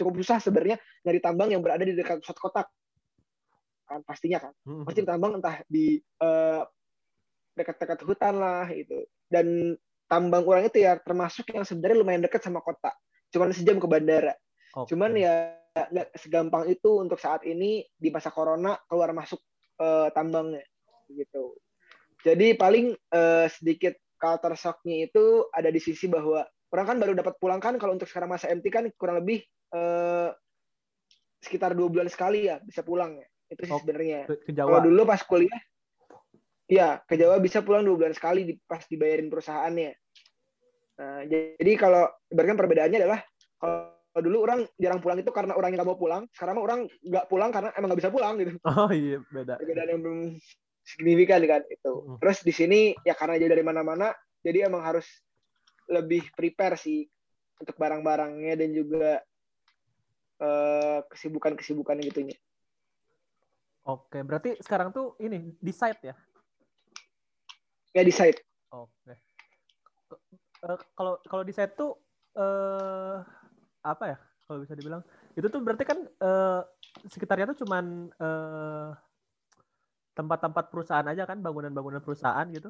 cukup 0.02 0.18
susah 0.24 0.42
sebenarnya 0.42 0.82
nyari 1.06 1.20
tambang 1.22 1.50
yang 1.54 1.62
berada 1.62 1.86
di 1.86 1.94
dekat 1.94 2.26
pusat 2.26 2.38
kota 2.42 2.64
kan 3.86 4.02
pastinya 4.08 4.40
kan 4.40 4.54
pasti 4.88 5.04
tambang 5.04 5.38
entah 5.38 5.62
di 5.68 6.00
eh, 6.00 6.62
dekat-dekat 7.54 8.00
hutan 8.08 8.40
lah 8.40 8.66
itu 8.72 9.04
dan 9.28 9.76
tambang 10.12 10.44
orang 10.44 10.68
itu 10.68 10.84
ya 10.84 11.00
termasuk 11.00 11.48
yang 11.56 11.64
sebenarnya 11.64 12.04
lumayan 12.04 12.24
dekat 12.28 12.44
sama 12.44 12.60
kota. 12.60 12.92
Cuman 13.32 13.56
sejam 13.56 13.80
ke 13.80 13.88
bandara. 13.88 14.36
Oke. 14.72 14.96
cuman 14.96 15.12
ya 15.20 15.52
nggak 15.76 16.16
segampang 16.16 16.64
itu 16.72 17.00
untuk 17.00 17.20
saat 17.20 17.44
ini 17.44 17.84
di 17.96 18.08
masa 18.08 18.32
corona 18.32 18.80
keluar 18.88 19.12
masuk 19.12 19.40
eh, 19.80 20.08
tambangnya 20.16 20.64
gitu. 21.12 21.56
Jadi 22.24 22.56
paling 22.56 22.96
eh, 22.96 23.48
sedikit 23.52 23.96
culture 24.16 24.56
shocknya 24.56 25.12
itu 25.12 25.48
ada 25.52 25.68
di 25.68 25.80
sisi 25.80 26.08
bahwa 26.08 26.48
orang 26.72 26.86
kan 26.88 26.98
baru 27.04 27.14
dapat 27.20 27.36
pulang 27.36 27.60
kan 27.60 27.76
kalau 27.76 27.96
untuk 27.96 28.08
sekarang 28.08 28.32
masa 28.32 28.48
MT 28.48 28.66
kan 28.72 28.88
kurang 28.96 29.24
lebih 29.24 29.44
eh, 29.76 30.30
sekitar 31.42 31.76
dua 31.76 31.90
bulan 31.92 32.08
sekali 32.08 32.48
ya 32.48 32.64
bisa 32.64 32.84
pulang 32.84 33.20
ya. 33.20 33.28
Itu 33.52 33.68
sih 33.68 33.74
Oh, 33.76 33.80
sebenarnya. 33.84 34.32
Kalau 34.32 34.80
dulu 34.80 35.04
pas 35.04 35.20
kuliah, 35.28 35.60
ya 36.72 37.04
ke 37.04 37.20
Jawa 37.20 37.36
bisa 37.44 37.60
pulang 37.60 37.84
dua 37.84 38.00
bulan 38.00 38.16
sekali 38.16 38.48
di, 38.48 38.54
pas 38.64 38.88
dibayarin 38.88 39.28
perusahaannya. 39.28 39.92
Nah, 41.02 41.26
jadi 41.26 41.74
kalau 41.82 42.06
ibaratkan 42.30 42.62
perbedaannya 42.62 43.00
adalah 43.02 43.20
kalau 43.58 44.22
dulu 44.22 44.38
orang 44.46 44.70
jarang 44.78 45.02
pulang 45.02 45.18
itu 45.18 45.34
karena 45.34 45.58
orangnya 45.58 45.82
nggak 45.82 45.90
mau 45.90 45.98
pulang, 45.98 46.30
sekarang 46.30 46.62
mah 46.62 46.66
orang 46.70 46.80
nggak 47.02 47.26
pulang 47.26 47.50
karena 47.50 47.70
emang 47.74 47.88
nggak 47.90 48.02
bisa 48.06 48.14
pulang 48.14 48.34
gitu. 48.38 48.54
Oh 48.70 48.92
iya 48.94 49.18
beda. 49.34 49.58
Perbedaan 49.58 49.90
yang 49.90 50.02
belum 50.06 50.20
signifikan 50.86 51.42
kan 51.50 51.66
itu. 51.66 51.94
Mm. 52.06 52.18
Terus 52.22 52.38
di 52.46 52.54
sini 52.54 52.80
ya 53.02 53.18
karena 53.18 53.42
jauh 53.42 53.50
dari 53.50 53.66
mana-mana, 53.66 54.14
jadi 54.46 54.70
emang 54.70 54.86
harus 54.86 55.10
lebih 55.90 56.22
prepare 56.38 56.78
sih 56.78 57.10
untuk 57.58 57.74
barang-barangnya 57.82 58.54
dan 58.62 58.70
juga 58.70 59.26
eh, 60.38 61.00
kesibukan-kesibukan 61.10 61.98
gitunya. 62.06 62.38
Oke, 63.90 64.22
berarti 64.22 64.62
sekarang 64.62 64.94
tuh 64.94 65.18
ini 65.18 65.58
decide 65.58 66.14
ya. 66.14 66.16
Ya 67.98 68.06
decide. 68.06 68.38
Oke. 68.70 69.18
Eh, 70.62 70.78
Kalau 70.98 71.14
kalau 71.26 71.44
decide 71.46 71.74
tuh 71.74 71.98
eh 72.38 73.18
apa 73.82 74.04
ya? 74.06 74.18
Kalau 74.46 74.60
bisa 74.62 74.76
dibilang 74.78 75.02
itu 75.34 75.48
tuh 75.48 75.62
berarti 75.64 75.84
kan 75.88 76.00
eh, 76.06 76.62
sekitarnya 77.10 77.50
tuh 77.56 77.58
cuman 77.66 77.86
eh, 78.14 78.90
tempat-tempat 80.12 80.66
perusahaan 80.70 81.08
aja 81.08 81.24
kan, 81.24 81.40
bangunan-bangunan 81.40 82.04
perusahaan 82.04 82.46
gitu? 82.52 82.70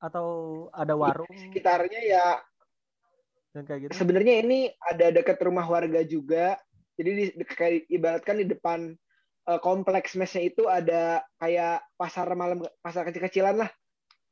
Atau 0.00 0.26
ada 0.72 0.94
warung? 0.96 1.28
sekitarnya 1.28 2.00
ya 2.04 2.26
yang 3.50 3.66
kayak 3.66 3.80
gitu 3.90 3.92
sebenarnya 3.98 4.46
ini 4.46 4.70
ada 4.78 5.10
dekat 5.10 5.38
rumah 5.42 5.66
warga 5.66 6.06
juga. 6.06 6.54
Jadi 6.94 7.10
di, 7.16 7.24
di- 7.34 7.48
kayak 7.48 7.88
ibaratkan 7.90 8.36
di 8.38 8.46
depan 8.46 8.94
eh, 9.50 9.60
kompleks 9.64 10.14
mesnya 10.14 10.42
itu 10.46 10.68
ada 10.70 11.24
kayak 11.40 11.82
pasar 11.98 12.30
malam, 12.38 12.62
pasar 12.84 13.08
kecil-kecilan 13.08 13.56
lah, 13.58 13.70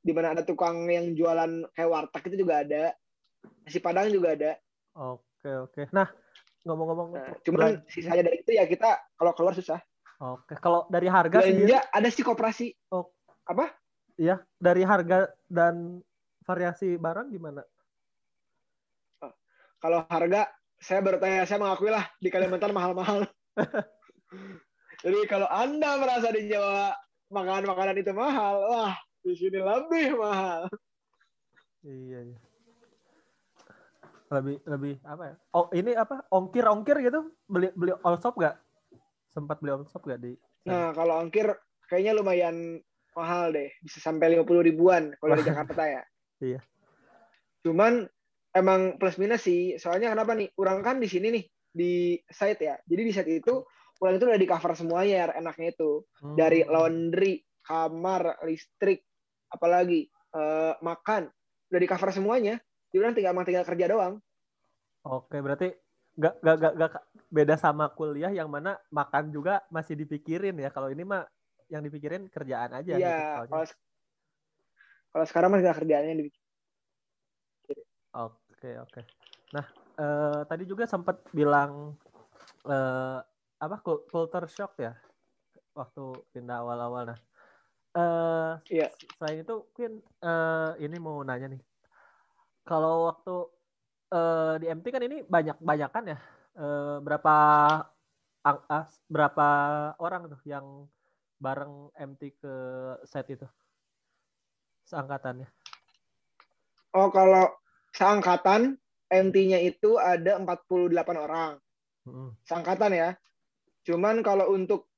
di 0.09 0.17
mana 0.17 0.33
ada 0.33 0.41
tukang 0.41 0.89
yang 0.89 1.13
jualan 1.13 1.69
kayak 1.77 1.91
warteg 1.93 2.33
itu 2.33 2.49
juga 2.49 2.65
ada, 2.65 2.97
nasi 3.69 3.77
padang 3.77 4.09
juga 4.09 4.33
ada. 4.33 4.57
oke 4.97 5.51
oke 5.69 5.93
nah 5.93 6.09
ngomong-ngomong 6.65 7.09
Nah, 7.13 7.29
cuman 7.45 7.59
belan- 7.77 7.85
sisanya 7.93 8.25
dari 8.25 8.41
itu 8.41 8.57
ya 8.57 8.65
kita 8.65 8.97
kalau 9.15 9.37
keluar 9.37 9.53
susah. 9.53 9.77
oke 10.19 10.57
kalau 10.59 10.89
dari 10.89 11.13
harga 11.13 11.45
sendiri 11.45 11.77
Belanja 11.77 11.81
ada 11.93 12.09
sih 12.09 12.25
koperasi. 12.25 12.67
Oh. 12.89 13.13
Apa? 13.45 13.69
ya 14.17 14.41
dari 14.57 14.83
harga 14.83 15.29
dan 15.47 16.01
variasi 16.43 16.97
barang 16.97 17.29
gimana 17.29 17.61
Kalau 19.79 20.03
harga 20.11 20.51
saya 20.79 20.99
bertanya, 20.99 21.47
saya 21.47 21.63
mengakui 21.63 21.87
lah 21.87 22.03
di 22.19 22.31
Kalimantan 22.31 22.75
mahal-mahal. 22.75 23.23
Jadi 25.07 25.19
kalau 25.31 25.47
Anda 25.47 25.95
merasa 26.03 26.35
di 26.35 26.51
Jawa 26.51 26.91
makanan-makanan 27.31 28.03
itu 28.03 28.11
mahal, 28.11 28.59
wah 28.67 28.95
di 29.29 29.37
sini 29.37 29.59
lebih 29.61 30.17
mahal. 30.17 30.67
iya 31.85 32.25
iya 32.25 32.39
lebih 34.29 34.57
lebih 34.69 34.95
apa 35.09 35.23
ya 35.33 35.35
oh 35.57 35.67
ini 35.73 35.93
apa 35.97 36.21
ongkir 36.29 36.65
ongkir 36.69 37.01
gitu 37.01 37.33
beli 37.49 37.73
beli 37.73 37.97
all 38.05 38.21
shop 38.21 38.37
gak 38.37 38.61
sempat 39.33 39.57
beli 39.61 39.73
all 39.73 39.89
shop 39.89 40.05
gak 40.05 40.21
di 40.21 40.37
Nah, 40.69 40.93
kalau 40.93 41.25
ongkir 41.25 41.49
kayaknya 41.89 42.13
lumayan 42.13 42.57
mahal 43.17 43.51
deh, 43.51 43.73
bisa 43.81 43.99
sampai 44.05 44.37
50 44.37 44.69
ribuan 44.69 45.17
kalau 45.17 45.35
di 45.35 45.45
Jakarta 45.49 45.83
ya. 45.89 46.03
Iya. 46.45 46.61
Cuman 47.65 48.05
emang 48.53 49.01
plus 49.01 49.17
minus 49.17 49.49
sih, 49.49 49.81
soalnya 49.81 50.13
kenapa 50.13 50.37
nih? 50.37 50.53
Urang 50.61 50.85
kan 50.85 51.01
di 51.01 51.09
sini 51.09 51.33
nih 51.33 51.45
di 51.73 51.93
site 52.29 52.63
ya. 52.63 52.77
Jadi 52.85 53.03
di 53.03 53.13
site 53.13 53.33
itu 53.41 53.65
urang 53.99 54.15
itu 54.21 54.25
udah 54.29 54.39
di 54.39 54.47
cover 54.47 54.73
semuanya 54.77 55.15
ya 55.15 55.27
enaknya 55.41 55.75
itu. 55.75 56.05
Hmm. 56.21 56.37
Dari 56.37 56.63
laundry, 56.69 57.41
kamar, 57.65 58.45
listrik, 58.45 59.08
apalagi 59.49 60.09
eh, 60.11 60.75
makan, 60.81 61.29
udah 61.73 61.81
di 61.81 61.89
cover 61.89 62.11
semuanya. 62.13 62.61
Orang 62.97 63.13
tinggal 63.13 63.37
emang 63.37 63.45
tinggal 63.45 63.69
kerja 63.69 63.85
doang. 63.85 64.15
Oke, 65.05 65.39
berarti 65.45 65.71
gak, 66.17 66.41
gak, 66.41 66.57
gak, 66.57 66.73
gak 66.81 66.93
beda 67.29 67.55
sama 67.61 67.93
kuliah 67.93 68.33
yang 68.33 68.49
mana 68.49 68.81
makan 68.89 69.29
juga 69.29 69.61
masih 69.69 69.95
dipikirin 69.95 70.57
ya. 70.57 70.73
Kalau 70.73 70.89
ini 70.89 71.05
mah 71.05 71.29
yang 71.69 71.85
dipikirin 71.85 72.33
kerjaan 72.33 72.73
aja. 72.73 72.97
gitu, 72.97 73.05
Iya, 73.05 73.17
soalnya. 73.37 73.53
kalau 73.53 73.67
kalau 75.09 75.25
sekarang 75.29 75.49
mah 75.53 75.59
tinggal 75.61 75.79
kerjaannya 75.79 76.15
di 76.17 76.33
Oke, 78.17 78.71
oke. 78.81 79.01
Nah, 79.55 79.67
eh, 80.01 80.41
tadi 80.49 80.65
juga 80.65 80.89
sempat 80.89 81.23
bilang 81.31 81.95
eh, 82.67 83.19
apa 83.59 83.77
cul- 83.85 84.09
culture 84.09 84.49
shock 84.49 84.81
ya 84.81 84.97
waktu 85.77 86.03
pindah 86.35 86.59
awal-awal. 86.65 87.15
Nah, 87.15 87.19
eh 87.99 88.53
Iya. 88.71 88.89
selain 89.19 89.43
itu, 89.43 89.55
Queen, 89.75 89.99
eh, 90.23 90.71
ini 90.87 90.97
mau 91.03 91.19
nanya 91.27 91.51
nih. 91.51 91.63
Kalau 92.63 93.11
waktu 93.11 93.37
eh, 94.09 94.55
di 94.65 94.67
MT 94.73 94.87
kan 94.89 95.05
ini 95.05 95.21
banyak 95.21 95.61
banyakan 95.61 96.17
ya. 96.17 96.19
Eh, 96.57 96.97
berapa 97.05 97.35
ang- 98.41 98.65
ah, 98.73 98.89
berapa 99.05 99.49
orang 100.01 100.33
tuh 100.33 100.41
yang 100.49 100.89
bareng 101.37 101.93
MT 101.93 102.41
ke 102.41 102.55
set 103.05 103.29
itu? 103.29 103.45
Seangkatannya. 104.89 105.45
Oh, 106.97 107.13
kalau 107.13 107.53
seangkatan 107.93 108.81
MT-nya 109.13 109.61
itu 109.61 110.01
ada 110.01 110.41
48 110.41 111.17
orang. 111.21 111.53
Mm-mm. 112.09 112.33
Seangkatan 112.49 112.97
ya. 112.97 113.11
Cuman 113.85 114.25
kalau 114.25 114.53
untuk 114.57 114.89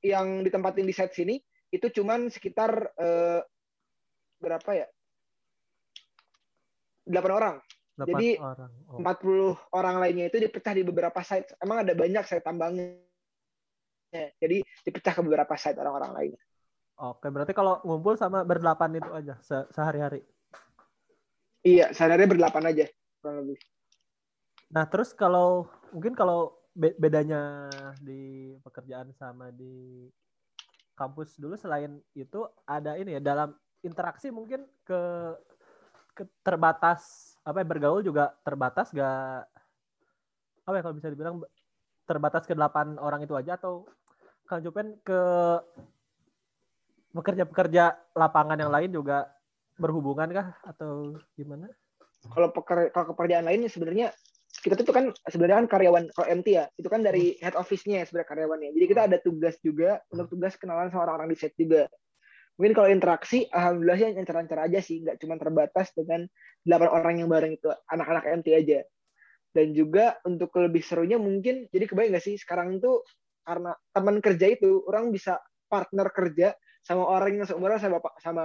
yang 0.00 0.46
ditempatin 0.46 0.86
di 0.86 0.94
set 0.94 1.10
sini 1.12 1.42
itu 1.70 1.86
cuman 2.02 2.30
sekitar 2.30 2.90
eh, 2.98 3.40
berapa 4.42 4.70
ya? 4.74 4.86
8 7.06 7.30
orang. 7.30 7.56
Delapan 7.94 8.10
Jadi, 8.16 8.28
orang. 8.38 8.72
Oh. 8.86 8.98
40 9.02 9.56
orang 9.74 9.96
lainnya 9.98 10.26
itu 10.30 10.38
dipecah 10.38 10.72
di 10.72 10.82
beberapa 10.86 11.20
site. 11.20 11.54
Emang 11.58 11.82
ada 11.82 11.92
banyak 11.94 12.24
site 12.26 12.44
tambangnya. 12.44 12.96
Jadi 14.10 14.62
dipecah 14.82 15.14
ke 15.14 15.22
beberapa 15.22 15.54
site 15.54 15.78
orang-orang 15.78 16.12
lainnya. 16.14 16.42
Oke, 17.00 17.32
berarti 17.32 17.56
kalau 17.56 17.80
ngumpul 17.80 18.18
sama 18.18 18.44
berdelapan 18.44 19.00
itu 19.00 19.10
aja 19.10 19.34
se- 19.40 19.68
sehari-hari. 19.72 20.20
Iya, 21.64 21.92
sehari 21.96 22.28
berdelapan 22.28 22.72
aja 22.72 22.84
kurang 23.20 23.44
lebih. 23.44 23.58
Nah, 24.72 24.84
terus 24.88 25.12
kalau 25.16 25.68
mungkin 25.92 26.12
kalau 26.12 26.56
be- 26.72 26.96
bedanya 26.96 27.68
di 28.00 28.52
pekerjaan 28.64 29.12
sama 29.16 29.52
di 29.52 30.08
kampus 31.00 31.40
dulu 31.40 31.56
selain 31.56 31.96
itu 32.12 32.44
ada 32.68 33.00
ini 33.00 33.16
ya 33.16 33.20
dalam 33.24 33.56
interaksi 33.80 34.28
mungkin 34.28 34.68
ke, 34.84 35.00
ke 36.12 36.28
terbatas 36.44 37.32
apa 37.40 37.64
ya 37.64 37.66
bergaul 37.66 38.04
juga 38.04 38.36
terbatas 38.44 38.92
gak 38.92 39.48
apa 40.68 40.74
ya 40.76 40.82
kalau 40.84 40.96
bisa 41.00 41.08
dibilang 41.08 41.40
terbatas 42.04 42.44
ke 42.44 42.52
delapan 42.52 43.00
orang 43.00 43.24
itu 43.24 43.32
aja 43.32 43.56
atau 43.56 43.88
Kang 44.44 44.60
Jupen 44.60 45.00
ke 45.00 45.20
pekerja-pekerja 47.16 47.96
lapangan 48.12 48.60
yang 48.60 48.68
lain 48.68 48.92
juga 48.92 49.30
berhubungan 49.80 50.28
kah 50.30 50.52
atau 50.68 51.16
gimana? 51.34 51.66
kalau 52.28 52.52
peker, 52.52 52.92
kalau 52.92 53.16
pekerjaan 53.16 53.48
lainnya 53.48 53.72
sebenarnya 53.72 54.12
kita 54.60 54.84
tuh 54.84 54.92
kan 54.92 55.04
sebenarnya 55.26 55.64
kan 55.64 55.68
karyawan 55.72 56.04
kalau 56.12 56.28
MT 56.28 56.48
ya. 56.52 56.64
Itu 56.76 56.92
kan 56.92 57.00
dari 57.00 57.40
head 57.40 57.56
office-nya 57.56 58.02
ya 58.02 58.04
sebenarnya 58.04 58.28
karyawannya. 58.28 58.70
Jadi 58.76 58.86
kita 58.86 59.02
ada 59.08 59.16
tugas 59.20 59.56
juga 59.64 60.04
untuk 60.12 60.36
tugas 60.36 60.54
kenalan 60.60 60.92
sama 60.92 61.08
orang-orang 61.08 61.32
di 61.32 61.38
set 61.40 61.56
juga. 61.56 61.88
Mungkin 62.60 62.76
kalau 62.76 62.88
interaksi 62.92 63.48
alhamdulillah 63.48 63.96
sih 63.96 64.08
lancar-lancar 64.12 64.58
aja 64.68 64.80
sih. 64.84 64.96
Nggak 65.00 65.16
cuma 65.24 65.34
terbatas 65.40 65.88
dengan 65.96 66.28
delapan 66.60 66.88
orang 66.92 67.14
yang 67.24 67.28
bareng 67.32 67.56
itu 67.56 67.72
anak-anak 67.88 68.24
MT 68.44 68.48
aja. 68.52 68.80
Dan 69.50 69.74
juga 69.74 70.20
untuk 70.28 70.52
lebih 70.60 70.84
serunya 70.84 71.16
mungkin 71.16 71.66
jadi 71.72 71.88
kebayang 71.88 72.14
nggak 72.14 72.24
sih 72.24 72.36
sekarang 72.38 72.78
tuh 72.78 73.02
karena 73.42 73.74
teman 73.90 74.22
kerja 74.22 74.46
itu 74.46 74.84
orang 74.86 75.10
bisa 75.10 75.40
partner 75.66 76.06
kerja 76.12 76.54
sama 76.84 77.08
orang 77.08 77.40
yang 77.40 77.46
seumuran 77.48 77.80
sama 77.80 77.98
bapak 77.98 78.14
sama 78.22 78.44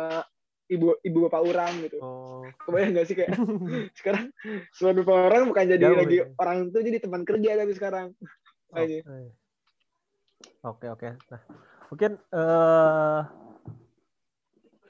ibu 0.65 0.97
ibu 1.01 1.17
bapak 1.29 1.41
orang 1.45 1.73
gitu 1.85 1.97
Oh. 2.01 2.45
kebayang 2.65 2.93
nggak 2.93 3.07
sih 3.09 3.15
kayak 3.17 3.31
sekarang 3.99 4.29
suami 4.73 5.01
orang 5.05 5.49
bukan 5.49 5.65
jadi 5.65 5.81
Jauh, 5.81 5.97
lagi 5.97 6.17
ya. 6.21 6.25
orang 6.37 6.69
tuh 6.69 6.81
jadi 6.85 6.97
teman 7.01 7.25
kerja 7.25 7.57
tapi 7.57 7.73
sekarang. 7.73 8.07
Oke. 8.73 9.01
Oke 10.65 10.85
oke. 10.89 11.09
Nah, 11.29 11.41
mungkin 11.89 12.11
eh 12.33 13.21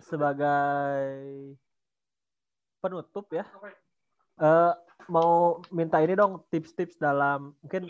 sebagai 0.03 1.11
penutup 2.79 3.25
ya, 3.33 3.45
eh 4.39 4.73
mau 5.11 5.59
minta 5.73 6.01
ini 6.01 6.13
dong 6.17 6.45
tips-tips 6.49 6.97
dalam 6.97 7.53
mungkin 7.61 7.89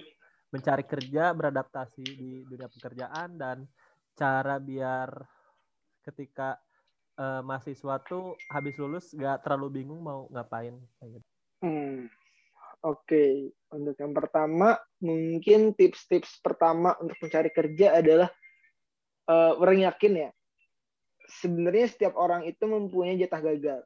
mencari 0.52 0.84
kerja, 0.88 1.36
beradaptasi 1.36 2.06
di 2.06 2.32
dunia 2.48 2.70
pekerjaan 2.72 3.36
dan 3.36 3.58
cara 4.16 4.56
biar 4.62 5.10
ketika 6.06 6.56
eh, 7.16 7.42
mahasiswa 7.42 7.96
tuh 8.04 8.36
habis 8.52 8.76
lulus 8.76 9.16
gak 9.16 9.44
terlalu 9.44 9.84
bingung 9.84 10.04
mau 10.04 10.28
ngapain. 10.32 10.76
gitu. 11.02 11.26
Hmm. 11.64 12.12
Oke, 12.86 13.50
untuk 13.74 13.98
yang 13.98 14.14
pertama 14.14 14.78
mungkin 15.02 15.74
tips-tips 15.74 16.38
pertama 16.46 16.94
untuk 17.02 17.18
mencari 17.18 17.50
kerja 17.50 17.98
adalah 17.98 18.30
eh, 19.26 19.54
orang 19.58 19.82
yakin 19.90 20.14
ya. 20.28 20.30
Sebenarnya 21.26 21.90
setiap 21.90 22.14
orang 22.14 22.46
itu 22.46 22.62
mempunyai 22.70 23.18
jatah 23.18 23.42
gagal. 23.42 23.82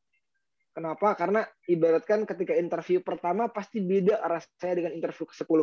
Kenapa? 0.75 1.15
Karena 1.15 1.47
ibaratkan 1.65 2.27
ketika 2.27 2.53
interview 2.55 2.99
pertama 2.99 3.47
pasti 3.47 3.79
beda 3.79 4.19
rasanya 4.23 4.75
dengan 4.75 4.93
interview 4.95 5.25
ke-10. 5.27 5.59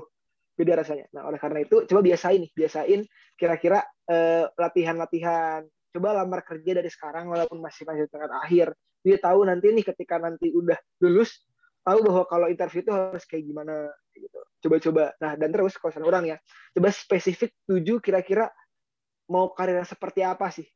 Beda 0.56 0.72
rasanya. 0.80 1.06
Nah, 1.12 1.28
oleh 1.28 1.36
karena 1.36 1.60
itu 1.60 1.84
coba 1.84 2.00
biasain 2.00 2.40
nih, 2.40 2.52
biasain 2.56 3.00
kira-kira 3.36 3.84
eh, 4.08 4.48
latihan-latihan. 4.56 5.68
Coba 5.92 6.16
lamar 6.16 6.42
kerja 6.44 6.82
dari 6.82 6.90
sekarang 6.90 7.30
walaupun 7.30 7.58
masih 7.58 7.86
masih 7.86 8.08
tingkat 8.10 8.32
akhir. 8.32 8.68
Dia 9.06 9.16
tahu 9.22 9.46
nanti 9.46 9.70
nih 9.70 9.84
ketika 9.86 10.18
nanti 10.18 10.50
udah 10.50 10.76
lulus 11.02 11.46
tahu 11.86 12.02
bahwa 12.02 12.22
kalau 12.26 12.46
interview 12.50 12.82
itu 12.82 12.90
harus 12.90 13.22
kayak 13.22 13.46
gimana 13.46 13.86
gitu. 14.18 14.40
Coba-coba. 14.66 15.14
Nah, 15.22 15.38
dan 15.38 15.48
terus 15.54 15.78
misalnya 15.78 16.06
orang 16.10 16.24
ya, 16.34 16.36
coba 16.74 16.88
spesifik 16.90 17.54
tuju 17.70 18.02
kira-kira 18.02 18.50
mau 19.30 19.54
karirnya 19.54 19.86
seperti 19.86 20.26
apa 20.26 20.50
sih. 20.50 20.66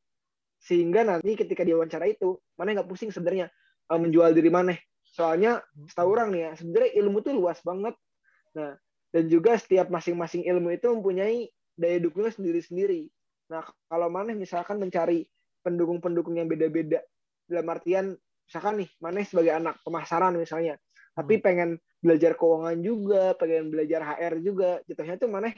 Sehingga 0.62 1.02
nanti 1.02 1.34
ketika 1.34 1.66
diwawancara 1.66 2.06
itu, 2.06 2.38
mana 2.54 2.78
nggak 2.78 2.86
pusing 2.86 3.10
sebenarnya 3.10 3.50
eh, 3.90 3.98
menjual 3.98 4.30
diri 4.30 4.50
mana. 4.54 4.78
Soalnya 5.02 5.58
setahu 5.90 6.14
orang 6.14 6.30
nih 6.30 6.40
ya, 6.46 6.50
sebenarnya 6.54 6.90
ilmu 7.02 7.18
tuh 7.26 7.34
luas 7.34 7.58
banget. 7.66 7.98
Nah, 8.54 8.78
dan 9.10 9.24
juga 9.26 9.58
setiap 9.58 9.90
masing-masing 9.90 10.46
ilmu 10.46 10.70
itu 10.70 10.86
mempunyai 10.86 11.50
daya 11.74 11.98
dukungnya 11.98 12.30
sendiri-sendiri. 12.30 13.10
Nah, 13.50 13.66
kalau 13.90 14.08
mana 14.08 14.30
misalkan 14.32 14.78
mencari 14.78 15.26
pendukung-pendukung 15.66 16.38
yang 16.38 16.46
beda-beda, 16.46 17.02
dalam 17.50 17.66
artian 17.66 18.14
misalkan 18.46 18.86
nih, 18.86 18.90
mana 19.02 19.26
sebagai 19.26 19.52
anak 19.58 19.82
pemasaran 19.82 20.38
misalnya, 20.38 20.78
tapi 21.14 21.38
Hmm. 21.38 21.44
pengen 21.44 21.70
belajar 22.00 22.38
keuangan 22.38 22.78
juga, 22.80 23.34
pengen 23.36 23.68
belajar 23.74 24.00
HR 24.06 24.34
juga. 24.40 24.80
Jatuhnya 24.86 25.18
tuh 25.18 25.28
mana 25.28 25.50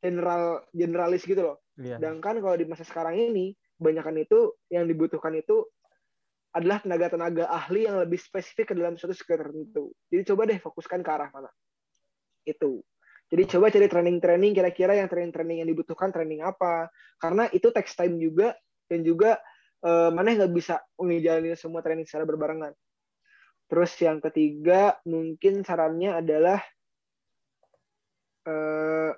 general 0.00 0.62
generalis 0.70 1.26
gitu 1.26 1.42
loh. 1.42 1.56
Iya. 1.76 1.98
Sedangkan 1.98 2.38
kalau 2.38 2.56
di 2.56 2.66
masa 2.70 2.86
sekarang 2.86 3.18
ini, 3.18 3.52
kebanyakan 3.76 4.16
itu 4.22 4.54
yang 4.70 4.86
dibutuhkan 4.86 5.34
itu 5.34 5.66
adalah 6.54 6.78
tenaga-tenaga 6.78 7.50
ahli 7.50 7.90
yang 7.90 7.98
lebih 7.98 8.16
spesifik 8.16 8.70
ke 8.70 8.74
dalam 8.78 8.94
suatu 8.94 9.10
skill 9.10 9.42
tertentu. 9.42 9.90
Jadi 10.06 10.22
coba 10.22 10.46
deh 10.46 10.58
fokuskan 10.62 11.02
ke 11.02 11.10
arah 11.10 11.28
mana. 11.34 11.50
Itu. 12.46 12.86
Jadi 13.34 13.50
coba 13.50 13.66
cari 13.66 13.90
training-training 13.90 14.54
kira-kira 14.54 14.94
yang 14.94 15.10
training-training 15.10 15.66
yang 15.66 15.68
dibutuhkan 15.74 16.14
training 16.14 16.46
apa. 16.46 16.86
Karena 17.18 17.50
itu 17.50 17.74
text 17.74 17.98
time 17.98 18.14
juga 18.22 18.54
dan 18.86 19.02
juga 19.02 19.42
eh, 19.82 20.10
mana 20.14 20.38
nggak 20.38 20.54
bisa 20.54 20.78
ngejalanin 21.02 21.58
semua 21.58 21.82
training 21.82 22.06
secara 22.06 22.22
berbarengan. 22.30 22.70
Terus 23.66 23.90
yang 23.98 24.22
ketiga 24.22 25.02
mungkin 25.02 25.66
sarannya 25.66 26.14
adalah 26.14 26.62
eh, 28.46 29.12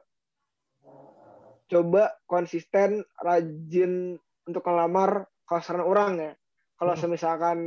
coba 1.68 2.16
konsisten 2.24 3.04
rajin 3.20 4.16
untuk 4.48 4.64
ngelamar 4.64 5.28
kalau 5.44 5.60
saran 5.60 5.84
orang 5.84 6.12
ya. 6.16 6.32
Kalau 6.80 6.96
Hmm. 6.96 7.02
semisalkan 7.04 7.58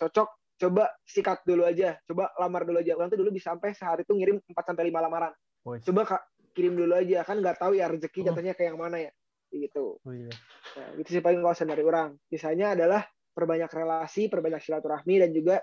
cocok 0.00 0.41
coba 0.62 0.94
sikat 1.02 1.42
dulu 1.42 1.66
aja, 1.66 1.98
coba 2.06 2.30
lamar 2.38 2.62
dulu 2.62 2.78
aja. 2.78 2.94
Orang 2.94 3.10
tuh 3.10 3.18
dulu 3.18 3.34
bisa 3.34 3.50
sampai 3.50 3.74
sehari 3.74 4.06
tuh 4.06 4.14
ngirim 4.14 4.38
4 4.38 4.54
sampai 4.62 4.94
5 4.94 5.02
lamaran. 5.02 5.32
Wih. 5.66 5.82
Coba 5.82 6.00
Kak 6.06 6.22
kirim 6.54 6.78
dulu 6.78 6.94
aja 6.94 7.26
kan 7.26 7.42
nggak 7.42 7.58
tahu 7.58 7.74
ya 7.74 7.90
rezeki 7.90 8.22
Hmm. 8.22 8.26
jatuhnya 8.30 8.54
kayak 8.54 8.70
yang 8.70 8.78
mana 8.78 8.96
ya. 9.02 9.12
Gitu. 9.50 9.98
Oh, 10.00 10.14
iya. 10.14 10.32
Nah, 10.78 10.88
itu 10.96 11.08
sih 11.18 11.20
paling 11.20 11.42
kalau 11.42 11.52
dari 11.52 11.82
orang. 11.82 12.08
Sisanya 12.30 12.78
adalah 12.78 13.02
perbanyak 13.34 13.68
relasi, 13.68 14.30
perbanyak 14.30 14.62
silaturahmi 14.62 15.14
dan 15.18 15.30
juga 15.34 15.56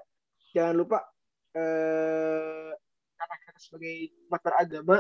jangan 0.52 0.76
lupa 0.76 1.00
eh 1.50 2.70
karena 3.18 3.36
kita 3.42 3.60
sebagai 3.60 3.96
umat 4.30 4.42
beragama 4.42 4.98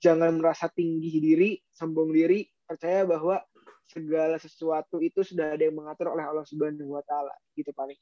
jangan 0.00 0.32
merasa 0.36 0.66
tinggi 0.68 1.20
diri, 1.20 1.50
sombong 1.72 2.12
diri, 2.12 2.44
percaya 2.64 3.08
bahwa 3.08 3.40
segala 3.84 4.36
sesuatu 4.40 5.00
itu 5.00 5.20
sudah 5.24 5.56
ada 5.56 5.62
yang 5.64 5.76
mengatur 5.76 6.12
oleh 6.12 6.24
Allah 6.24 6.44
Subhanahu 6.44 6.96
wa 6.96 7.04
taala. 7.04 7.32
Gitu 7.56 7.72
paling. 7.72 7.96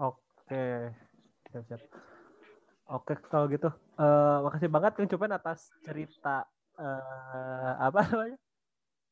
Oke. 0.00 0.23
Siap, 0.48 1.64
siap. 1.70 1.80
Oke, 2.84 3.16
kalau 3.32 3.48
gitu. 3.48 3.72
eh 3.94 4.38
makasih 4.44 4.68
banget 4.68 4.92
Kang 4.98 5.08
Cupen 5.08 5.32
atas 5.32 5.72
cerita 5.80 6.44
eh 6.76 7.72
apa 7.80 7.98
namanya? 8.10 8.36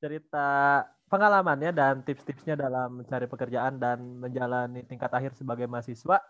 Cerita 0.02 0.48
pengalamannya 1.08 1.70
dan 1.72 1.94
tips-tipsnya 2.04 2.58
dalam 2.58 3.00
mencari 3.00 3.24
pekerjaan 3.30 3.80
dan 3.80 4.20
menjalani 4.20 4.84
tingkat 4.84 5.08
akhir 5.08 5.32
sebagai 5.32 5.64
mahasiswa. 5.64 6.20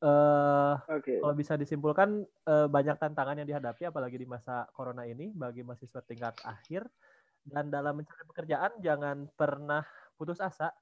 Eh 0.00 0.74
Oke. 0.96 1.20
kalau 1.20 1.34
bisa 1.36 1.58
disimpulkan 1.60 2.24
eh, 2.24 2.68
banyak 2.70 2.96
tantangan 2.96 3.36
yang 3.36 3.48
dihadapi 3.50 3.90
apalagi 3.90 4.16
di 4.16 4.24
masa 4.30 4.64
corona 4.72 5.04
ini 5.04 5.34
bagi 5.34 5.60
mahasiswa 5.66 6.00
tingkat 6.06 6.40
akhir 6.46 6.86
dan 7.44 7.68
dalam 7.68 8.00
mencari 8.00 8.22
pekerjaan 8.28 8.78
jangan 8.80 9.26
pernah 9.34 9.82
putus 10.14 10.38
asa 10.38 10.72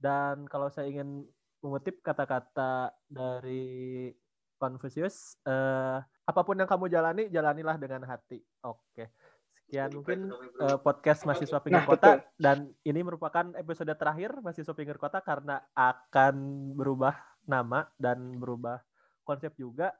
dan 0.00 0.48
kalau 0.48 0.72
saya 0.72 0.88
ingin 0.90 1.28
mengutip 1.64 2.04
kata-kata 2.04 2.92
dari 3.08 4.12
Confucius 4.54 5.40
eh, 5.42 5.98
apa 6.04 6.40
pun 6.40 6.54
yang 6.54 6.68
kamu 6.68 6.86
jalani 6.86 7.26
jalanilah 7.26 7.80
dengan 7.80 8.04
hati 8.04 8.36
oke 8.60 9.08
sekian 9.56 9.90
mungkin 9.90 10.28
eh, 10.60 10.76
podcast 10.78 11.24
mahasiswa 11.24 11.58
pinggir 11.58 11.80
Nah, 11.80 11.88
kota 11.88 12.08
betul. 12.20 12.36
dan 12.36 12.58
ini 12.82 13.00
merupakan 13.00 13.46
episode 13.56 13.96
terakhir 13.96 14.36
mahasiswa 14.38 14.72
pinggir 14.72 15.00
kota 15.00 15.24
karena 15.24 15.56
akan 15.72 16.36
berubah 16.72 17.16
nama 17.44 17.88
dan 17.96 18.36
berubah 18.36 18.84
konsep 19.20 19.56
juga. 19.56 19.92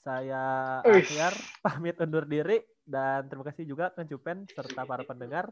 Saya 0.00 0.78
akhir 0.84 1.32
pamit 1.58 1.96
undur 1.98 2.24
diri 2.24 2.60
dan 2.84 3.26
terima 3.26 3.42
kasih 3.42 3.64
juga 3.64 3.90
Kang 3.90 4.06
Cupen 4.06 4.44
serta 4.46 4.84
para 4.84 5.02
pendengar. 5.10 5.48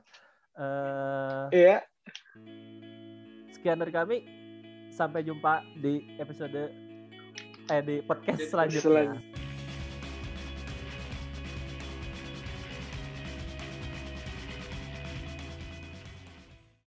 Eh, 0.54 1.44
Iya. 1.50 1.78
sekian 3.50 3.80
dari 3.80 3.90
kami. 3.90 4.18
Sampai 4.94 5.26
jumpa 5.26 5.66
di 5.74 6.06
episode 6.22 6.70
eh 7.66 7.82
di 7.82 7.98
podcast 8.06 8.46
selanjutnya. 8.46 9.10
Selanjutnya. 9.10 9.33